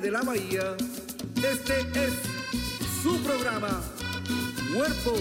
[0.00, 0.76] de la bahía,
[1.36, 2.12] este es
[3.02, 3.82] su programa.
[4.74, 5.14] Cuerpo,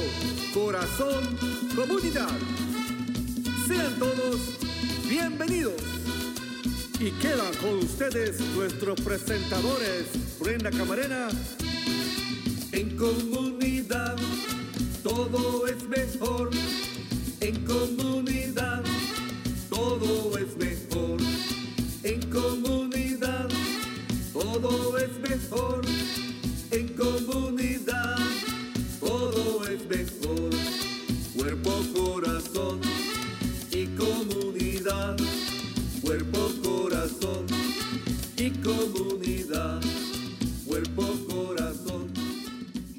[0.54, 1.38] corazón,
[1.76, 2.30] comunidad.
[3.68, 4.58] Sean todos
[5.08, 5.82] bienvenidos.
[7.00, 10.06] Y quedan con ustedes nuestros presentadores,
[10.40, 11.30] Brenda Camarena.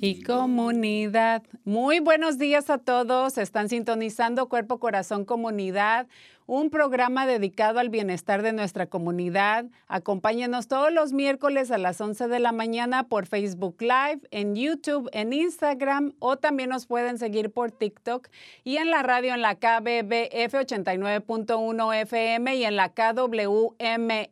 [0.03, 1.43] Y comunidad.
[1.67, 3.37] Muy buenos días a todos.
[3.37, 6.07] Están sintonizando Cuerpo, Corazón, Comunidad,
[6.51, 9.67] un programa dedicado al bienestar de nuestra comunidad.
[9.87, 15.09] Acompáñenos todos los miércoles a las 11 de la mañana por Facebook Live, en YouTube,
[15.13, 18.27] en Instagram o también nos pueden seguir por TikTok
[18.65, 23.77] y en la radio en la KBBF 89.1 FM y en la KWMR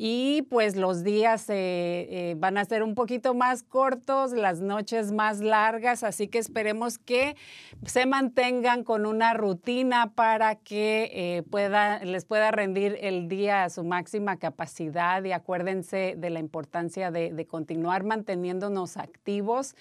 [0.00, 5.10] y pues los días eh, eh, van a ser un poquito más cortos, las noches
[5.10, 7.34] más largas, así que esperemos que
[7.84, 13.70] se mantengan con una rutina para que eh, pueda, les pueda rendir el día a
[13.70, 19.76] su máxima capacidad y acuérdense de la importancia de, de continuar manteniéndonos activos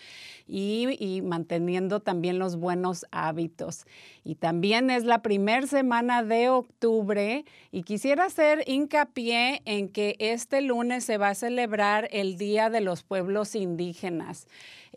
[0.48, 3.86] y, y manteniendo también los buenos hábitos.
[4.24, 10.62] Y también es la primera semana de octubre y quisiera hacer hincapié en que este
[10.62, 14.48] lunes se va a celebrar el Día de los Pueblos Indígenas.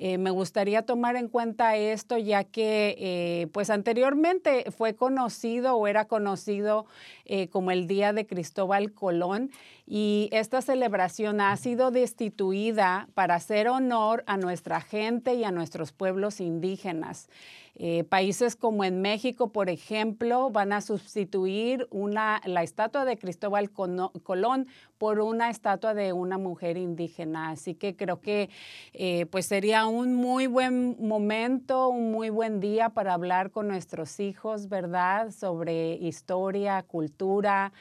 [0.02, 5.86] Eh, me gustaría tomar en cuenta esto ya que eh, pues anteriormente fue conocido o
[5.86, 6.86] era conocido
[7.26, 9.50] eh, como el Día de Cristóbal Colón
[9.86, 15.92] y esta celebración ha sido destituida para hacer honor a nuestra gente y a nuestros
[15.92, 17.28] pueblos indígenas.
[17.76, 23.70] Eh, países como en México, por ejemplo, van a sustituir una, la estatua de Cristóbal
[23.70, 24.66] Colón
[24.98, 27.50] por una estatua de una mujer indígena.
[27.50, 28.50] Así que creo que
[28.92, 34.20] eh, pues sería un muy buen momento, un muy buen día para hablar con nuestros
[34.20, 35.30] hijos, ¿verdad?
[35.30, 37.72] Sobre historia, cultura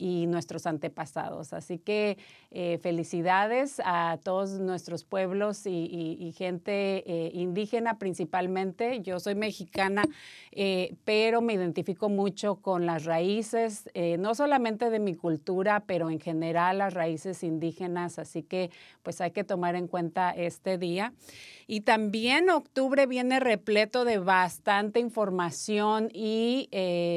[0.00, 1.52] y nuestros antepasados.
[1.52, 2.16] Así que
[2.52, 9.00] eh, felicidades a todos nuestros pueblos y, gente eh, indígena principalmente.
[9.02, 10.02] Yo soy mexicana,
[10.50, 13.88] eh, pero me identifico mucho con las raíces,
[14.18, 18.18] no solamente de mi cultura, pero en general las raíces indígenas.
[18.18, 18.70] Así que
[19.04, 21.12] pues hay que tomar en cuenta este día.
[21.68, 26.68] Y también octubre viene repleto de bastante información y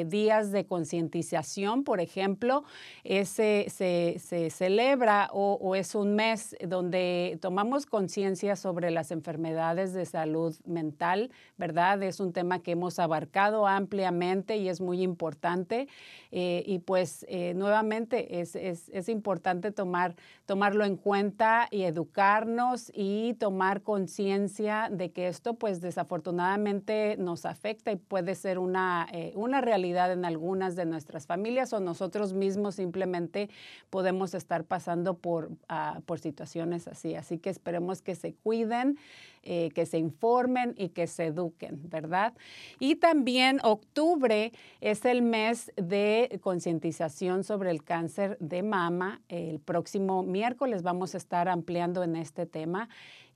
[0.05, 1.83] días de concientización.
[1.83, 2.63] Por ejemplo,
[3.03, 10.05] ese se, se celebra o, es un mes donde tomamos conciencia sobre las enfermedades de
[10.05, 12.01] salud mental, ¿verdad?
[12.03, 15.87] Es un tema que hemos abarcado ampliamente y es muy importante.
[16.31, 20.15] Eh, y pues eh, nuevamente es, es, es importante tomar,
[20.45, 27.91] tomarlo en cuenta y educarnos y tomar conciencia de que esto pues desafortunadamente nos afecta
[27.91, 32.75] y puede ser una, eh, una realidad en algunas de nuestras familias o nosotros mismos
[32.75, 33.49] simplemente
[33.89, 37.15] podemos estar pasando por, ah, por situaciones así.
[37.15, 38.97] Así que esperemos que se cuiden
[39.45, 42.31] eh, que se informen y que se eduquen, ¿verdad?
[42.79, 49.19] Y también octubre es el mes de concientización sobre el cáncer de mama.
[49.27, 52.87] El próximo miércoles vamos a estar ampliando en este tema.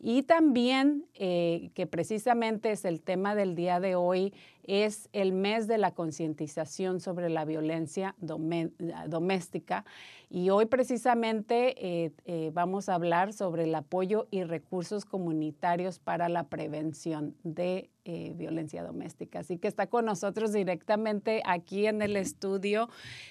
[0.01, 4.33] Y también, eh, que precisamente es el tema del día de hoy,
[4.63, 9.85] es el mes de la concientización sobre la violencia doméstica.
[10.29, 16.29] Y hoy precisamente eh, eh, vamos a hablar sobre el apoyo y recursos comunitarios para
[16.29, 19.39] la prevención de eh, violencia doméstica.
[19.39, 22.89] Así que está con nosotros directamente aquí en el estudio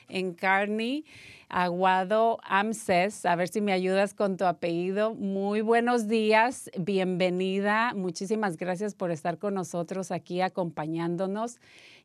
[0.09, 1.07] en Carney,
[1.49, 3.25] Aguado Amses.
[3.25, 5.15] A ver si me ayudas con tu apellido.
[5.15, 7.95] Muy buenos días, bienvenida.
[7.95, 11.59] Muchísimas gracias por estar con nosotros aquí acompañándonos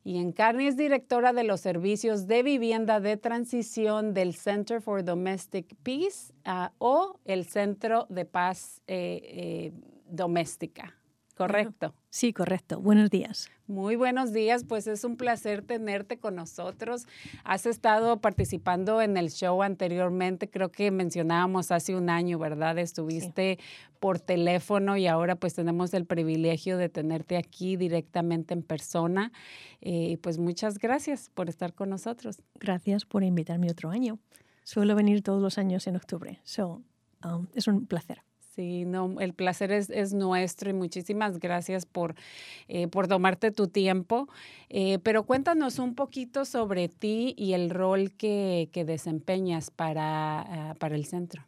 [0.04, 5.76] y Encarni es directora de los servicios de vivienda de transición del Center for Domestic
[5.82, 9.72] Peace ah, o el Centro de Paz eh, eh,
[10.08, 10.96] Doméstica.
[11.42, 11.92] ¿Correcto?
[12.08, 12.80] Sí, correcto.
[12.80, 13.50] Buenos días.
[13.66, 17.08] Muy buenos días, pues es un placer tenerte con nosotros.
[17.42, 22.78] Has estado participando en el show anteriormente, creo que mencionábamos hace un año, ¿verdad?
[22.78, 23.58] Estuviste
[23.98, 29.32] por teléfono y ahora pues tenemos el privilegio de tenerte aquí directamente en persona.
[29.80, 32.40] Eh, pues muchas gracias por estar con nosotros.
[32.60, 34.20] Gracias por invitarme otro año.
[34.62, 36.82] Suelo venir todos los años en octubre, so,
[37.24, 38.22] um, es un placer.
[38.54, 42.14] Sí, no, el placer es, nuestro y muchísimas gracias por,
[42.68, 44.28] eh, por tomarte tu tiempo.
[44.68, 50.40] Eh, pero cuéntanos un poquito sobre ti y el rol que, desempeñas para,
[50.70, 51.46] ah, para, el centro.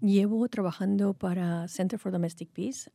[0.00, 2.90] Llevo trabajando para Center for Domestic Peace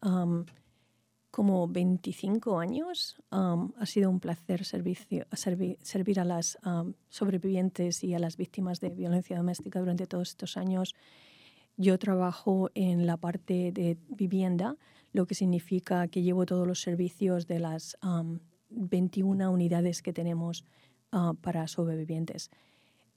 [1.30, 3.16] como 25 años.
[3.30, 6.58] Ha sido un placer servicio, servir a las
[7.10, 10.96] sobrevivientes y a las víctimas de violencia doméstica durante todos estos años.
[11.80, 14.76] Yo trabajo en la parte de vivienda,
[15.14, 17.96] lo que significa que llevo todos los servicios de las
[18.70, 20.66] 21 unidades que tenemos
[21.12, 22.50] ah, para sobrevivientes.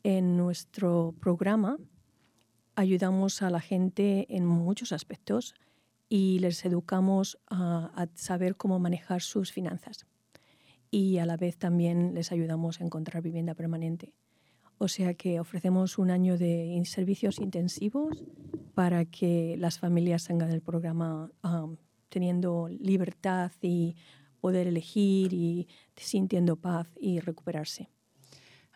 [0.03, 1.79] En nuestro programa
[2.77, 5.55] ayudamos a la gente en muchos aspectos
[6.11, 10.07] y les educamos a saber cómo manejar sus finanzas.
[10.91, 14.13] Y a la vez también les ayudamos a encontrar vivienda permanente.
[14.83, 18.25] O sea que ofrecemos un año de servicios intensivos
[18.73, 21.31] para que las familias salgan del programa
[22.09, 23.95] teniendo libertad y
[24.41, 27.91] poder elegir y sintiendo paz y recuperarse.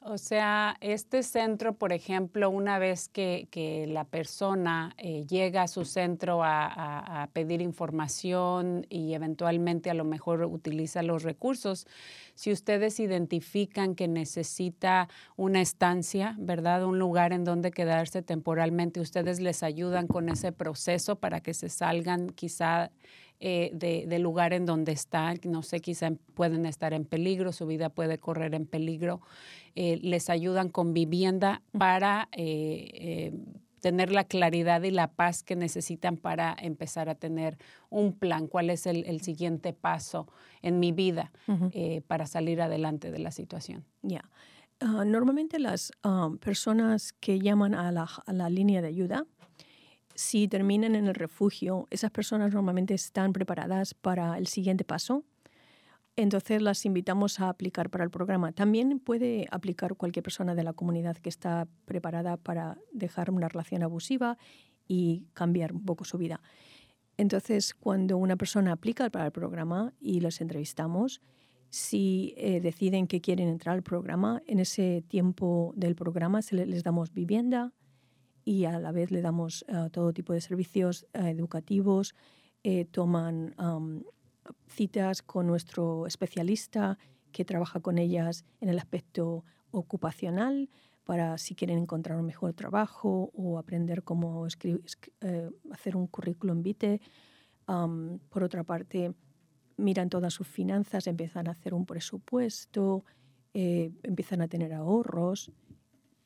[0.07, 5.87] O sea, este centro, por ejemplo, una vez que, la persona eh, llega a su
[5.87, 11.87] centro a, pedir información y eventualmente a lo mejor utiliza los recursos,
[12.35, 16.85] si ustedes identifican que necesita una estancia, ¿verdad?
[16.85, 21.71] Un lugar en donde quedarse temporalmente, ustedes les ayudan con ese proceso para que se
[21.71, 22.91] salgan quizá
[23.41, 27.91] eh, del lugar en donde están, no sé, quizá pueden estar en peligro, su vida
[27.91, 29.21] puede correr en peligro,
[29.75, 33.33] eh, les ayudan con vivienda para eh,
[33.81, 37.59] tener la claridad y la paz que necesitan para empezar a tener
[37.91, 40.27] un plan, cuál es el, siguiente paso
[40.63, 41.31] en mi vida
[42.07, 43.85] para salir adelante de la situación.
[44.01, 44.31] Ya.
[44.81, 49.27] Ah, normalmente las ah, personas que llaman a la, a la línea de ayuda
[50.15, 55.25] si terminan en el refugio, esas personas normalmente están preparadas para el siguiente paso.
[56.17, 58.53] Entonces las invitamos a aplicar para el programa.
[58.53, 63.83] También puede aplicar cualquier persona de la comunidad que está preparada para dejar una relación
[63.83, 64.39] abusiva
[64.87, 66.41] y cambiar un poco su vida.
[67.17, 71.21] Entonces, cuando una persona aplica para el programa y los entrevistamos,
[71.71, 76.85] si eh, deciden que quieren entrar al programa, en ese tiempo del programa se les
[76.85, 77.73] damos vivienda,
[78.45, 82.15] y a la vez le damos eh, todo tipo de servicios eh, educativos,
[82.63, 83.55] eh, toman
[84.69, 86.99] citas con nuestro especialista
[87.33, 90.69] que trabaja con ellas en el aspecto ocupacional
[91.05, 97.01] para si quieren encontrar un mejor trabajo o aprender cómo hacer un currículum vitae.
[97.67, 99.15] por otra parte,
[99.77, 103.05] miran todas sus finanzas, empiezan a hacer un presupuesto,
[103.53, 105.53] empiezan a tener ahorros.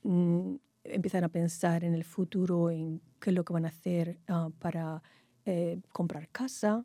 [0.03, 4.19] Mm, empiezan a pensar en el futuro, en qué es lo que van a hacer
[4.29, 5.03] ah, para
[5.45, 6.85] eh, comprar casa.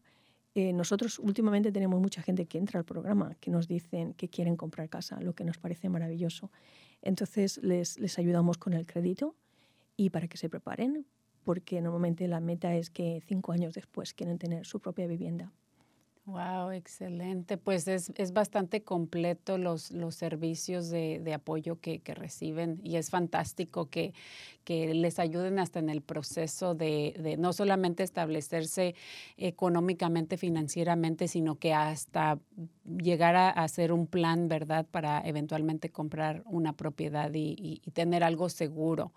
[0.55, 4.55] Eh, nosotros últimamente tenemos mucha gente que entra al programa que nos dicen que quieren
[4.55, 6.51] comprar casa, lo que nos parece maravilloso.
[7.01, 9.35] Entonces les, les ayudamos con el crédito
[9.97, 11.05] y para que se preparen,
[11.43, 15.51] porque normalmente la meta es que cinco años después quieren tener su propia vivienda.
[16.25, 17.57] Wow, excelente.
[17.57, 22.95] Pues es, es bastante completo los, los servicios de, de apoyo que, que, reciben y
[22.95, 24.13] es fantástico que,
[24.63, 28.95] que, les ayuden hasta en el proceso de, de, no solamente establecerse
[29.35, 32.39] económicamente, financieramente, sino que hasta
[32.85, 38.23] llegar a, hacer un plan, ¿verdad?, para eventualmente comprar una propiedad y, y, y tener
[38.23, 39.11] algo seguro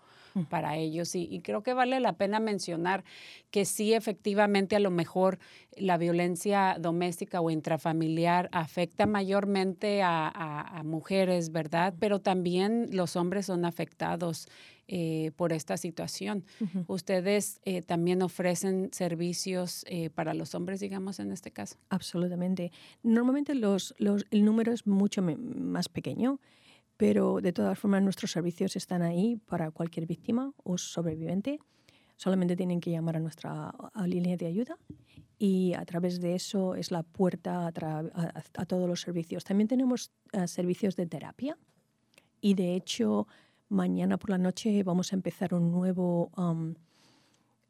[0.45, 1.15] para ellos.
[1.15, 3.03] Y, y, creo que vale la pena mencionar
[3.51, 5.39] que sí, efectivamente, a lo mejor
[5.75, 11.93] la violencia doméstica o intrafamiliar afecta mayormente a, a, a mujeres, ¿verdad?
[11.99, 14.47] Pero también los hombres son afectados.
[14.89, 16.45] Eh, por esta situación.
[16.61, 16.85] Uh -huh.
[16.87, 21.75] ¿Ustedes eh, también ofrecen servicios eh, para los hombres, digamos, en este caso?
[21.89, 22.71] Absolutamente.
[23.03, 26.39] Normalmente los, los, el número es mucho más pequeño
[26.97, 31.59] pero de todas formas nuestros servicios están ahí para cualquier víctima o sobreviviente.
[32.15, 34.77] Solamente tienen que llamar a nuestra a línea de ayuda
[35.37, 39.43] y a través de eso es la puerta a, a, a todos los servicios.
[39.43, 41.55] También tenemos uh, servicios de terapia
[42.41, 43.27] y de hecho
[43.69, 46.31] mañana por la noche vamos a empezar un nuevo...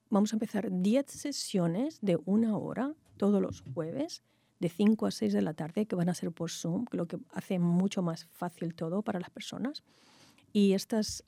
[0.10, 4.24] Vamos a empezar 10 sesiones de una hora todos los jueves
[4.60, 7.18] de 5 a 6 de la tarde que van a ser por Zoom, lo que
[7.34, 9.84] hace mucho más fácil todo para las personas.
[10.54, 11.24] Y estas,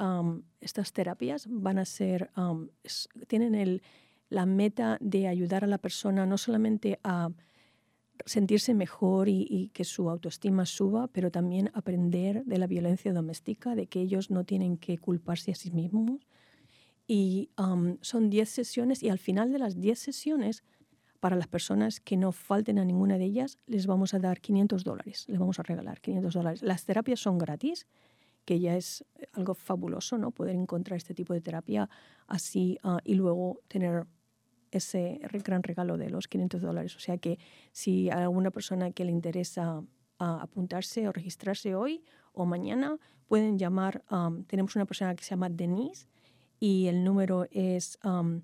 [0.62, 2.32] estas terapias van a ser,
[3.28, 3.82] tienen
[4.30, 7.30] la meta de ayudar a la persona no solamente a
[8.26, 13.76] sentirse mejor y, y, que su autoestima suba, pero también aprender de la violencia doméstica,
[13.76, 16.28] de que ellos no tienen que culparse a sí mismos.
[17.08, 20.64] Y um, son 10 sesiones y al final de las 10 sesiones
[21.20, 24.84] para las personas que no falten a ninguna de ellas, les vamos a dar 500
[24.84, 26.62] dólares, les vamos a regalar 500 dólares.
[26.62, 27.88] Las terapias son gratis,
[28.46, 30.32] que ya es algo fabuloso, ¿no?
[30.32, 31.90] Poder encontrar este tipo de terapia
[32.28, 34.06] así uh, y luego tener
[34.72, 36.96] ese gran regalo de los 500 dólares.
[36.96, 37.40] O sea que
[37.72, 39.84] si a alguna persona que le interesa
[40.18, 42.98] apuntarse o registrarse hoy o mañana,
[43.28, 44.04] pueden llamar.
[44.12, 46.08] Um, tenemos una persona que se llama Denise
[46.60, 48.42] y el número es um,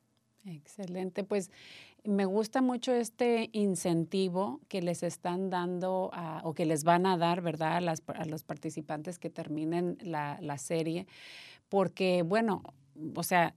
[0.47, 1.25] Excelente.
[1.25, 1.51] Pues
[2.05, 7.17] me gusta mucho este incentivo que les están dando a, o que les van a
[7.17, 11.07] dar, ¿verdad?, a, las, a los participantes que terminen la, la serie,
[11.71, 12.63] porque, bueno,
[13.15, 13.55] o sea,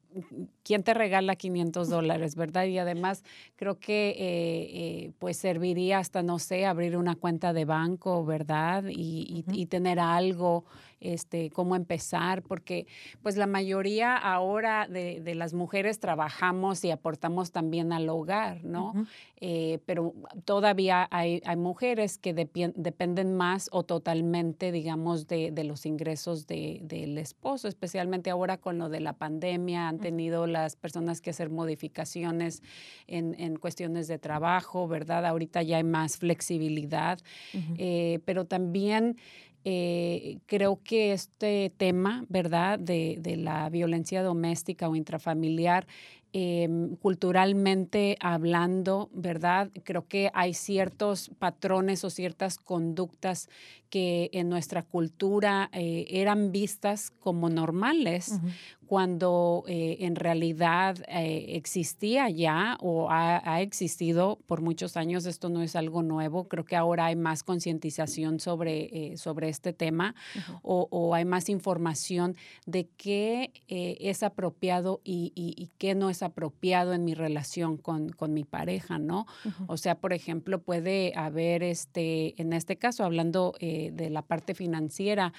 [0.63, 2.65] ¿quién te regala 500 dólares, verdad?
[2.65, 3.23] Y además
[3.55, 8.85] creo que eh, eh, pues serviría hasta, no sé, abrir una cuenta de banco, ¿verdad?
[8.89, 10.65] Y, y, y, tener algo,
[10.99, 12.87] este, cómo empezar, porque
[13.21, 18.91] pues la mayoría ahora de, de las mujeres trabajamos y aportamos también al hogar, ¿no?
[18.91, 19.07] Uh -huh.
[19.41, 20.13] eh, pero
[20.45, 26.79] todavía hay, hay mujeres que dependen más o totalmente, digamos, de, de los ingresos de,
[26.83, 31.49] del esposo, especialmente ahora con lo de la pandemia, han tenido las personas que hacer
[31.49, 32.63] modificaciones
[33.07, 35.25] en, en cuestiones de trabajo, ¿verdad?
[35.25, 37.19] Ahorita ya hay más flexibilidad,
[37.53, 37.75] uh -huh.
[37.77, 39.17] eh, pero también
[39.65, 45.87] eh, creo que este tema, ¿verdad?, de, de, la violencia doméstica o intrafamiliar,
[46.33, 46.67] eh,
[47.01, 49.71] culturalmente hablando, ¿verdad?
[49.83, 53.49] Creo que hay ciertos patrones o ciertas conductas
[53.89, 58.39] que en nuestra cultura eh, eran vistas como normales.
[58.87, 65.25] Cuando eh, en realidad eh, existía ya o ha, ha, existido por muchos años.
[65.25, 66.47] Esto no es algo nuevo.
[66.47, 70.59] Creo que ahora hay más concientización sobre, eh, sobre este tema uh -huh.
[70.63, 76.23] o, o, hay más información de qué es apropiado y, y, y, qué no es
[76.23, 79.25] apropiado en mi relación con, con mi pareja, ¿no?
[79.43, 79.65] Uh -huh.
[79.67, 85.33] O sea, por ejemplo, puede haber, este, en este caso, hablando de la parte financiera,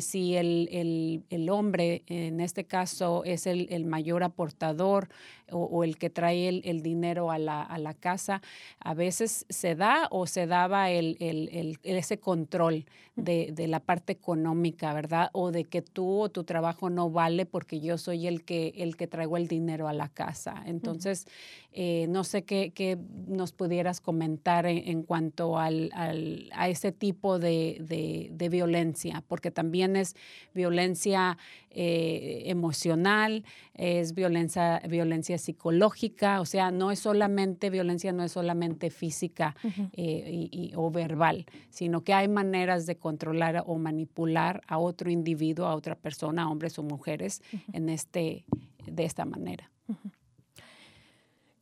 [0.00, 2.77] si el, el, el, hombre, en este caso,
[3.24, 5.08] es el, el mayor aportador
[5.50, 8.42] o, o, el que trae el, el dinero a la, a la, casa,
[8.80, 12.84] a veces se da o se daba ese control
[13.16, 15.30] de, de, la parte económica, ¿verdad?
[15.32, 18.96] O de que tú o tu trabajo no vale porque yo soy el que, el
[18.96, 20.62] que traigo el dinero a la casa.
[20.66, 21.26] Entonces,
[21.72, 26.92] eh, no sé qué, qué, nos pudieras comentar en, en cuanto al, al, a ese
[26.92, 30.16] tipo de, de, de, violencia, porque también es
[30.54, 31.38] violencia
[31.70, 38.90] eh, emocional, es violencia, violencia psicológica, o sea, no es solamente violencia, no es solamente
[38.90, 39.56] física
[39.92, 45.74] eh, o verbal, sino que hay maneras de controlar o manipular a otro individuo, a
[45.74, 47.42] otra persona, hombres o mujeres,
[47.72, 48.44] en este,
[48.86, 49.70] de esta manera.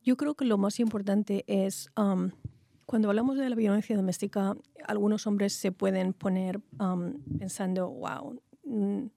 [0.03, 1.89] Yo creo que lo más importante es,
[2.85, 4.55] cuando hablamos de la violencia doméstica,
[4.85, 6.61] algunos hombres se pueden poner
[7.39, 9.07] pensando, wow, mm,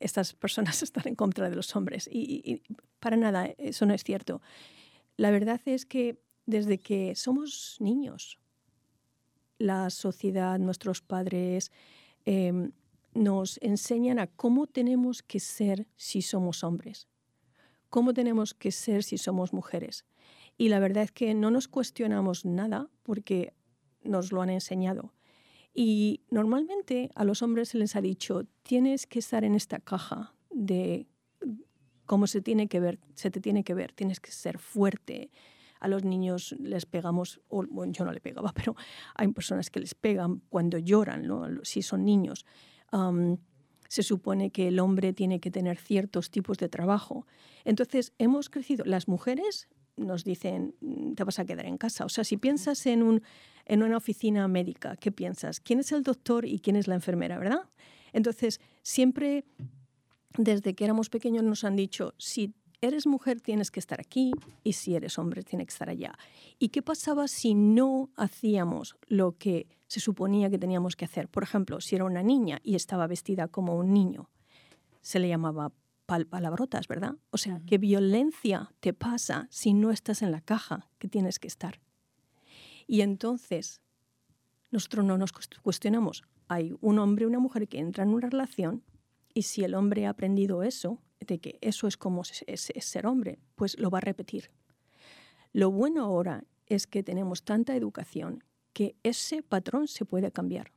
[0.00, 2.08] estas personas están en contra de los hombres.
[2.10, 2.62] Y,
[3.00, 4.40] para nada, eso no es cierto.
[5.16, 8.38] La verdad es que desde que somos niños,
[9.58, 11.72] la sociedad, nuestros padres,
[12.24, 12.72] em,
[13.14, 17.08] nos enseñan a cómo tenemos que ser si somos hombres,
[17.90, 20.04] cómo tenemos que ser si somos mujeres.
[20.56, 23.54] Y la verdad es que no nos cuestionamos nada porque
[24.02, 25.12] nos lo han enseñado.
[25.74, 30.34] Y normalmente a los hombres se les ha dicho, tienes que estar en esta caja
[30.50, 31.06] de
[32.08, 35.30] cómo se tiene que ver, se te tiene que ver, tienes que ser fuerte.
[35.78, 38.74] A los niños les pegamos, o yo no le pegaba, pero
[39.14, 41.28] hay personas que les pegan cuando lloran,
[41.62, 42.44] si son niños.
[43.88, 47.26] se supone que el hombre tiene que tener ciertos tipos de trabajo.
[47.64, 52.04] Entonces, hemos crecido, las mujeres nos dicen, mm, te vas a quedar en casa.
[52.04, 53.22] O sea, si piensas en, un,
[53.66, 55.60] en una oficina médica, ¿qué piensas?
[55.60, 57.68] ¿Quién es el doctor y quién es la enfermera, verdad?
[58.12, 59.44] Entonces, siempre
[60.36, 64.74] desde que éramos pequeños nos han dicho, si eres mujer tienes que estar aquí y
[64.74, 66.16] si eres hombre tienes que estar allá.
[66.58, 71.28] ¿Y qué pasaba si no hacíamos lo que se suponía que teníamos que hacer?
[71.28, 74.30] Por ejemplo, si era una niña y estaba vestida como un niño,
[75.00, 75.72] se le llamaba
[76.08, 77.16] palabrotas, ¿verdad?
[77.30, 81.48] O sea, ¿qué violencia te pasa si no estás en la caja que tienes que
[81.48, 81.80] estar?
[82.86, 83.82] Y entonces,
[84.70, 86.24] nosotros no nos cuestionamos.
[86.48, 88.82] Hay un hombre y una mujer que entran en una relación
[89.34, 93.38] y si el hombre ha aprendido eso, de que eso es como es ser hombre,
[93.54, 94.50] pues lo va a repetir.
[95.52, 100.72] Lo bueno ahora es que tenemos tanta educación que ese patrón se puede cambiar.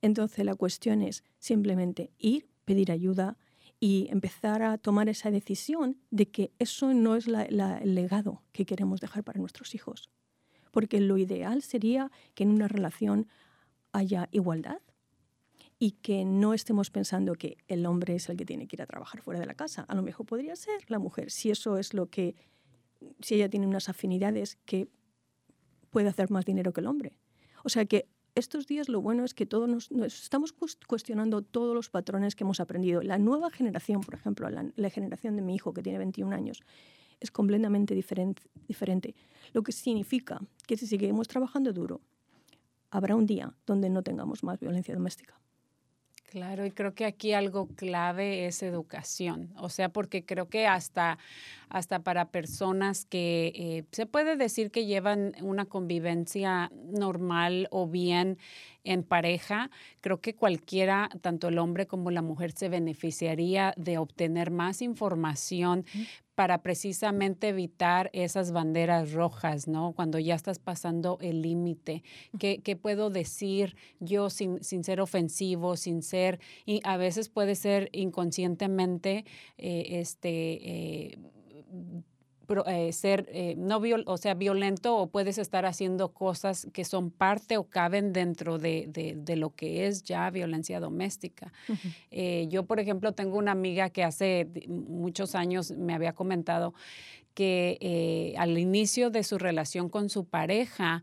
[0.00, 3.36] Entonces la cuestión es simplemente ir, pedir ayuda,
[3.78, 9.00] y empezar a tomar esa decisión de que eso no es el legado que queremos
[9.00, 10.10] dejar para nuestros hijos.
[10.70, 13.28] Porque lo ideal sería que en una relación
[13.92, 14.80] haya igualdad
[15.78, 18.86] y que no estemos pensando que el hombre es el que tiene que ir a
[18.86, 19.82] trabajar fuera de la casa.
[19.82, 22.34] A lo mejor podría ser la mujer, si eso es lo que,
[23.20, 24.88] si ella tiene unas afinidades que
[25.90, 27.18] puede hacer más dinero que el hombre.
[27.62, 30.54] O sea que estos días lo bueno es que todos nos, estamos
[30.86, 33.02] cuestionando todos los patrones que hemos aprendido.
[33.02, 36.62] La nueva generación, por ejemplo, la, generación de mi hijo que tiene 21 años,
[37.18, 39.14] es completamente diferente.
[39.54, 42.02] Lo que significa que si seguimos trabajando duro,
[42.90, 45.40] habrá un día donde no tengamos más violencia doméstica.
[46.26, 51.18] Claro, y creo que aquí algo clave es educación, o sea, porque creo que hasta,
[51.68, 58.38] hasta para personas que eh, se puede decir que llevan una convivencia normal o bien
[58.82, 64.50] en pareja, creo que cualquiera, tanto el hombre como la mujer, se beneficiaría de obtener
[64.50, 65.84] más información
[66.36, 69.92] para precisamente evitar esas banderas rojas, ¿no?
[69.92, 72.04] Cuando ya estás pasando el límite.
[72.38, 77.88] ¿Qué, puedo decir yo sin, sin, ser ofensivo, sin ser, y a veces puede ser
[77.92, 79.24] inconscientemente,
[79.56, 81.18] eh, este, eh,
[82.66, 87.56] eh, ser eh, no o sea, violento o puedes estar haciendo cosas que son parte
[87.56, 91.52] o caben dentro de, de, lo que es ya violencia doméstica.
[92.10, 96.74] Eh, yo, por ejemplo, tengo una amiga que hace muchos años me había comentado
[97.34, 101.02] que al inicio de su relación con su pareja,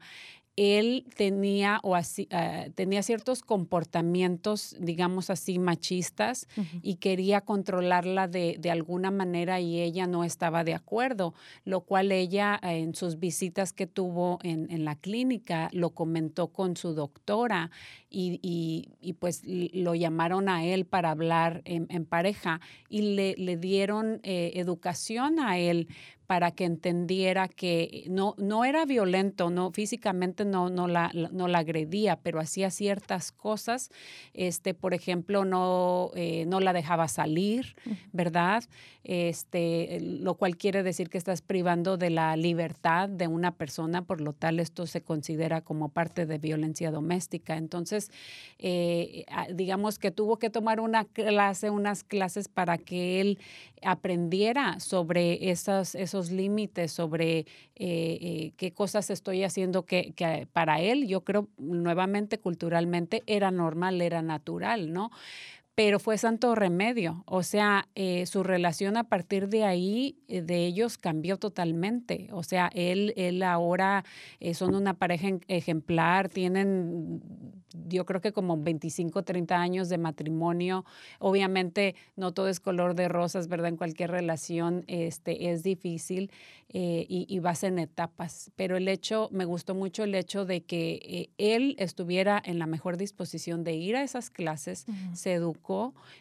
[0.55, 6.47] él tenía, o así, ah, tenía ciertos comportamientos, digamos así, machistas
[6.83, 11.33] y quería controlarla de, de, alguna manera y ella no estaba de acuerdo,
[11.65, 16.49] lo cual ella ah, en sus visitas que tuvo en, en la clínica lo comentó
[16.49, 17.71] con su doctora
[18.11, 23.33] y, y, y, pues lo llamaron a él para hablar en, en pareja y le,
[23.37, 25.87] le dieron eh, educación a él
[26.27, 31.59] para que entendiera que no, no era violento, no físicamente no, no, la, no la
[31.59, 33.89] agredía, pero hacía ciertas cosas,
[34.33, 37.75] este, por ejemplo, no, eh, no la dejaba salir,
[38.11, 38.63] ¿verdad?
[39.03, 44.21] Este, lo cual quiere decir que estás privando de la libertad de una persona, por
[44.21, 47.57] lo tal esto se considera como parte de violencia doméstica.
[47.57, 48.11] Entonces,
[48.59, 53.39] eh, digamos que tuvo que tomar una clase, unas clases para que él
[53.85, 60.81] aprendiera sobre esos, esos límites, sobre eh, eh, qué cosas estoy haciendo que, que, para
[60.81, 65.11] él, yo creo nuevamente culturalmente era normal, era natural, ¿no?
[65.75, 67.23] Pero fue santo remedio.
[67.25, 72.27] O sea, eh, su relación a partir de ahí, eh, de ellos, cambió totalmente.
[72.31, 74.05] O sea, él, él ahora
[74.39, 77.23] eh, son una pareja ejemplar, tienen,
[77.87, 80.85] yo creo que como 25, 30 años de matrimonio.
[81.17, 83.69] Obviamente, no todo es color de rosas, ¿verdad?
[83.69, 86.31] En cualquier relación este, es difícil
[86.75, 88.51] y, y vas en etapas.
[88.55, 92.97] Pero el hecho, me gustó mucho el hecho de que él estuviera en la mejor
[92.97, 95.62] disposición de ir a esas clases, se educó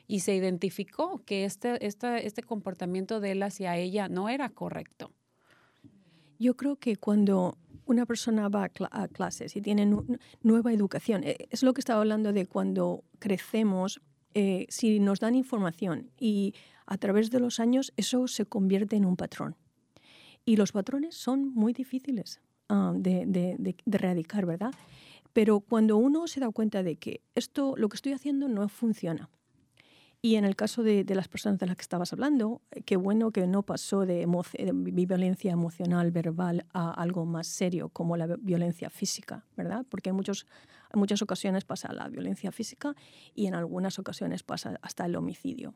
[0.06, 5.12] y se identificó que este, este comportamiento de él hacia ella no era correcto.
[6.38, 9.86] Yo creo que cuando una persona va a, clases y tiene
[10.42, 14.00] nueva educación, eh, es lo que estaba hablando de cuando crecemos,
[14.34, 16.54] eh, si nos dan información y
[16.86, 19.56] a través de los años eso se convierte en un patrón.
[20.44, 24.72] Y los patrones son muy difíciles ah, de, de erradicar, ¿verdad?
[25.32, 29.30] Pero cuando uno se da cuenta de que esto, lo que estoy haciendo no funciona,
[30.24, 33.48] y en el caso de, las personas de las que estabas hablando, qué bueno que
[33.48, 34.24] no pasó de,
[34.72, 39.84] violencia emocional, verbal, a algo más serio como la violencia física, ¿verdad?
[39.88, 40.46] Porque en, muchos,
[40.92, 42.94] en muchas ocasiones pasa la violencia física
[43.34, 45.74] y en algunas ocasiones pasa hasta el homicidio.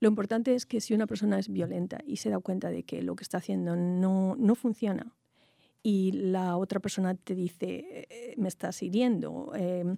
[0.00, 3.00] Lo importante es que si una persona es violenta y se da cuenta de que
[3.02, 5.14] lo que está haciendo no, no funciona,
[5.86, 9.52] y la otra persona te dice, eh, me estás hiriendo.
[9.54, 9.96] Em,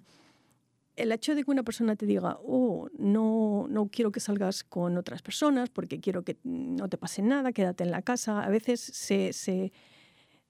[0.95, 4.97] el hecho de que una persona te diga, oh, no, no quiero que salgas con
[4.97, 8.79] otras personas porque quiero que no te pase nada, quédate en la casa, a veces
[8.79, 9.71] se, se,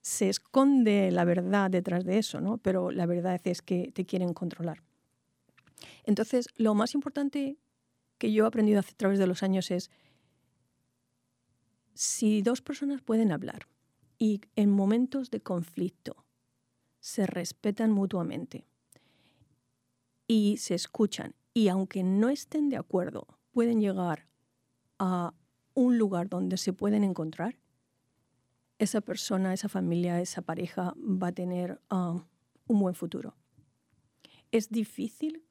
[0.02, 2.58] se esconde la verdad detrás de eso, ¿no?
[2.58, 4.84] pero la verdad es que te quieren controlar.
[6.04, 7.56] Entonces, lo más importante
[8.18, 9.90] que yo he aprendido a través de los años es,
[11.94, 13.68] si dos personas pueden hablar,
[14.20, 16.26] y en momentos de conflicto
[17.00, 18.68] se respetan mutuamente
[20.28, 24.28] y se escuchan y aunque no estén de acuerdo pueden llegar
[25.00, 25.34] a
[25.74, 27.58] un lugar donde se pueden encontrar,
[28.80, 32.26] esa persona, esa familia, esa pareja va a tener ah,
[32.68, 33.36] un buen futuro.
[34.52, 35.44] Es difícil,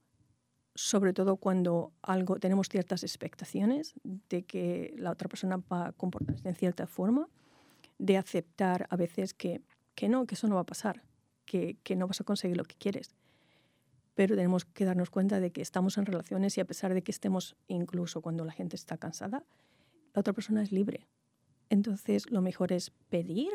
[0.74, 6.48] sobre todo cuando algo, tenemos ciertas expectaciones de que la otra persona va a comportarse
[6.48, 7.28] en cierta forma
[7.98, 9.62] de aceptar a veces que,
[9.94, 11.02] que no, que eso no va a pasar,
[11.44, 13.14] que, que no vas a conseguir lo que quieres.
[14.14, 17.12] Pero tenemos que darnos cuenta de que estamos en relaciones y a pesar de que
[17.12, 19.44] estemos, incluso cuando la gente está cansada,
[20.14, 21.06] la otra persona es libre.
[21.70, 23.50] Entonces, lo mejor es pedir.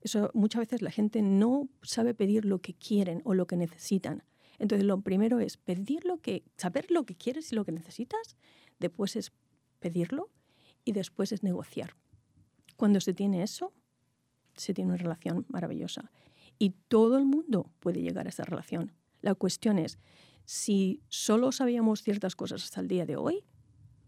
[0.00, 4.22] Eso muchas veces la gente no sabe pedir lo que quieren o lo que necesitan.
[4.58, 8.36] Entonces, lo primero es pedir lo que, saber lo que quieres y lo que necesitas.
[8.78, 9.32] Después es
[9.80, 10.30] pedirlo
[10.84, 11.96] y después es negociar.
[12.76, 13.72] Cuando se tiene eso,
[14.56, 16.10] se tiene una relación maravillosa.
[16.58, 18.92] Y todo el mundo puede llegar a esa relación.
[19.20, 19.98] La cuestión es,
[20.44, 23.44] si solo sabíamos ciertas cosas hasta el día de hoy,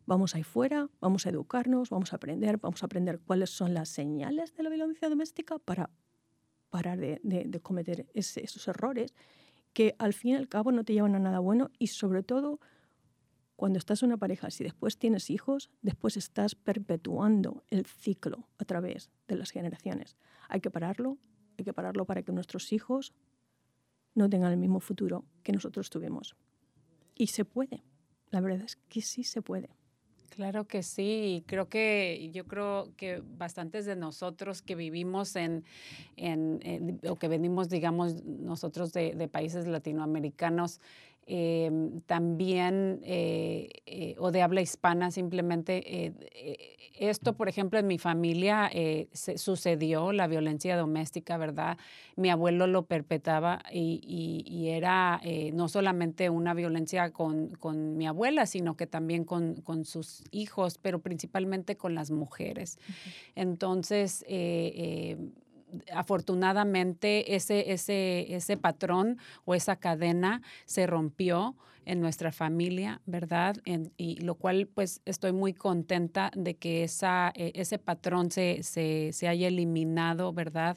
[0.07, 3.89] vamos ahí fuera, vamos a educarnos, vamos a aprender, vamos a aprender cuáles son las
[3.89, 5.91] señales de la violencia doméstica para
[6.71, 9.15] parar de, cometer esos errores
[9.73, 12.61] que al fin y al cabo no te llevan a nada bueno y sobre todo
[13.57, 18.65] cuando estás en una pareja, si después tienes hijos, después estás perpetuando el ciclo a
[18.67, 20.17] través de las generaciones.
[20.49, 21.19] Hay que pararlo,
[21.59, 23.15] hay que pararlo para que nuestros hijos
[24.15, 26.37] no tengan el mismo futuro que nosotros tuvimos.
[27.15, 27.83] Y se puede,
[28.31, 29.71] la verdad es que sí se puede.
[30.29, 35.65] Claro que sí, creo que yo creo que bastantes de nosotros que vivimos en,
[36.17, 40.81] en, o que venimos, digamos, nosotros de, de países latinoamericanos,
[41.29, 46.05] Em, también, eh, eh, o de habla hispana simplemente.
[46.07, 46.13] Eh,
[47.01, 48.71] esto, por ejemplo, en mi familia
[49.13, 51.77] se sucedió, la violencia doméstica, ¿verdad?
[52.15, 55.21] Mi abuelo lo perpetraba y, era
[55.53, 60.79] no solamente una violencia con, con, mi abuela, sino que también con, con, sus hijos,
[60.79, 62.79] pero principalmente con las mujeres.
[63.35, 64.25] Entonces,
[65.93, 73.57] afortunadamente ese, ese, ese patrón o esa cadena se rompió en nuestra familia, ¿verdad?
[73.97, 79.11] y lo cual pues estoy muy contenta de que esa, e, ese patrón se, se,
[79.13, 80.77] se haya eliminado, ¿verdad?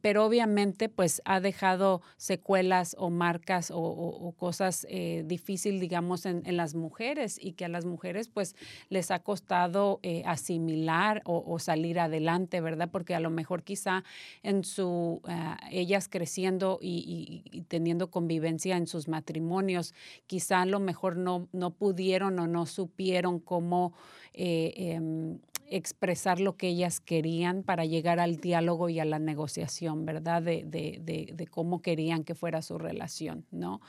[0.00, 6.74] Pero obviamente pues ha dejado secuelas o marcas o, cosas eh, difíciles, digamos, en, las
[6.74, 8.56] mujeres y que a las mujeres pues
[8.88, 12.88] les ha costado eh, asimilar o, salir adelante, ¿verdad?
[12.90, 14.04] Porque a lo mejor quizá
[14.42, 19.94] en su, ah, ellas creciendo y, teniendo convivencia en sus matrimonios,
[20.26, 23.92] quizá a lo mejor no, no pudieron o no supieron cómo...
[24.34, 25.38] Eh, em,
[25.76, 30.42] expresar lo que ellas querían para llegar al diálogo y a la negociación, ¿verdad?
[30.42, 31.00] De, de,
[31.34, 33.80] de, cómo querían que fuera su relación, ¿no?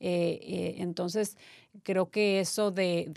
[0.00, 1.36] Eh, eh, entonces,
[1.82, 3.10] creo que eso de,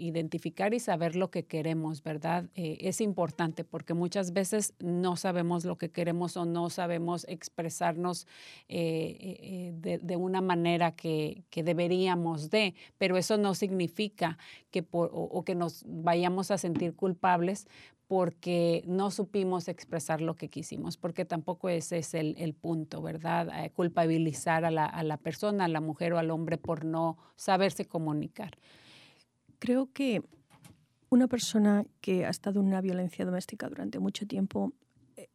[0.00, 2.46] identificar y saber lo que queremos, ¿verdad?
[2.54, 8.26] Eh, es importante porque muchas veces no sabemos lo que queremos o no sabemos expresarnos
[8.68, 14.38] eh, de, una manera que, deberíamos de, pero eso no significa
[14.70, 17.66] que o que nos vayamos a sentir culpables
[18.08, 23.48] porque no supimos expresar lo que quisimos, porque tampoco ese es el, punto, ¿verdad?
[23.62, 28.56] Eh, culpabilizar a la, persona, a la mujer o al hombre por no saberse comunicar.
[29.58, 30.22] Creo que
[31.10, 34.72] una persona que ha estado en una violencia doméstica durante mucho tiempo,
[35.16, 35.28] eh,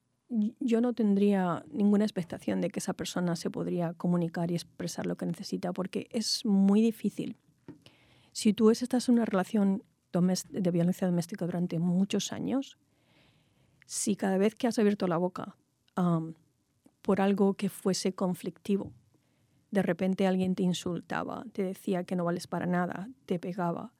[0.60, 5.16] yo no tendría ninguna expectación de que esa persona se podría comunicar y expresar lo
[5.16, 7.38] que necesita, porque es muy difícil.
[8.32, 9.84] Si tú estás en una relación
[10.22, 12.78] de violencia doméstica durante muchos años,
[13.86, 15.56] si cada vez que has abierto la boca
[17.02, 18.92] por algo que fuese conflictivo,
[19.72, 23.92] de repente alguien te insultaba, te decía que no vales para nada, te pegaba,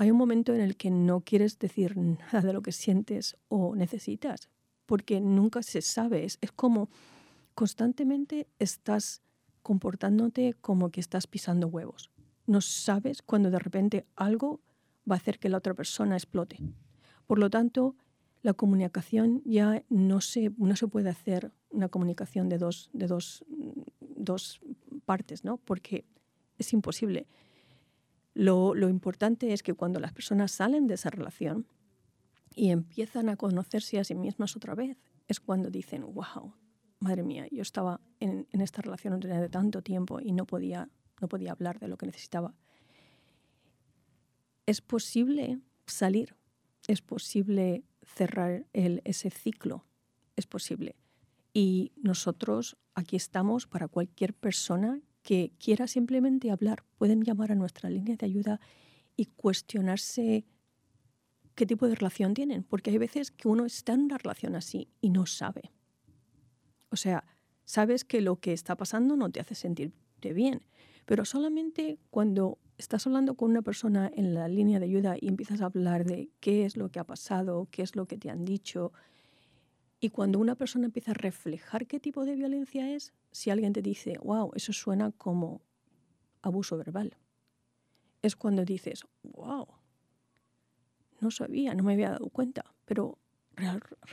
[0.00, 3.74] hay un momento en el que no quieres decir nada de lo que sientes o
[3.74, 4.48] necesitas,
[4.86, 6.24] porque nunca se sabe.
[6.24, 6.88] Es, es como
[7.56, 9.22] constantemente estás
[9.62, 12.10] comportándote como que estás pisando huevos.
[12.46, 14.60] No sabes cuando de repente algo
[15.10, 16.58] va a hacer que la otra persona explote.
[17.26, 17.96] Por lo tanto,
[18.42, 23.44] la comunicación ya no se, no se puede hacer una comunicación de dos, de dos,
[24.00, 24.60] dos
[25.04, 25.58] partes, ¿no?
[25.58, 26.04] porque
[26.58, 27.26] es imposible.
[28.34, 31.66] Lo, lo, importante es que cuando las personas salen de esa relación
[32.54, 36.54] y empiezan a conocerse a sí mismas otra vez, es cuando dicen, wow,
[37.00, 40.88] madre mía, yo estaba en, en esta relación durante tanto tiempo y no podía,
[41.20, 42.54] no podía hablar de lo que necesitaba
[44.68, 46.36] es posible salir,
[46.88, 49.86] es posible cerrar ese ciclo,
[50.36, 50.94] es posible.
[51.54, 56.84] Y nosotros aquí estamos para cualquier persona que quiera simplemente hablar.
[56.98, 58.60] Pueden llamar a nuestra línea de ayuda
[59.16, 60.44] y cuestionarse
[61.54, 64.90] qué tipo de relación tienen, porque hay veces que uno está en una relación así
[65.00, 65.72] y no sabe.
[66.90, 67.24] O sea,
[67.64, 70.60] sabes que lo que está pasando no te hace sentirte bien,
[71.06, 75.60] pero solamente cuando estás hablando con una persona en la línea de ayuda y empiezas
[75.60, 78.44] a hablar de qué es lo que ha pasado, qué es lo que te han
[78.44, 78.92] dicho,
[80.00, 83.82] y cuando una persona empieza a reflejar qué tipo de violencia es, si alguien te
[83.82, 85.60] dice, wow, eso suena como
[86.40, 87.16] abuso verbal,
[88.22, 89.66] es cuando dices, wow,
[91.20, 93.18] no sabía, no me había dado cuenta, pero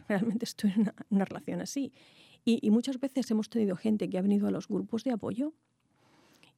[0.07, 1.93] realmente estoy en una, relación así.
[2.43, 5.53] y muchas veces hemos tenido gente que ha venido a los grupos de apoyo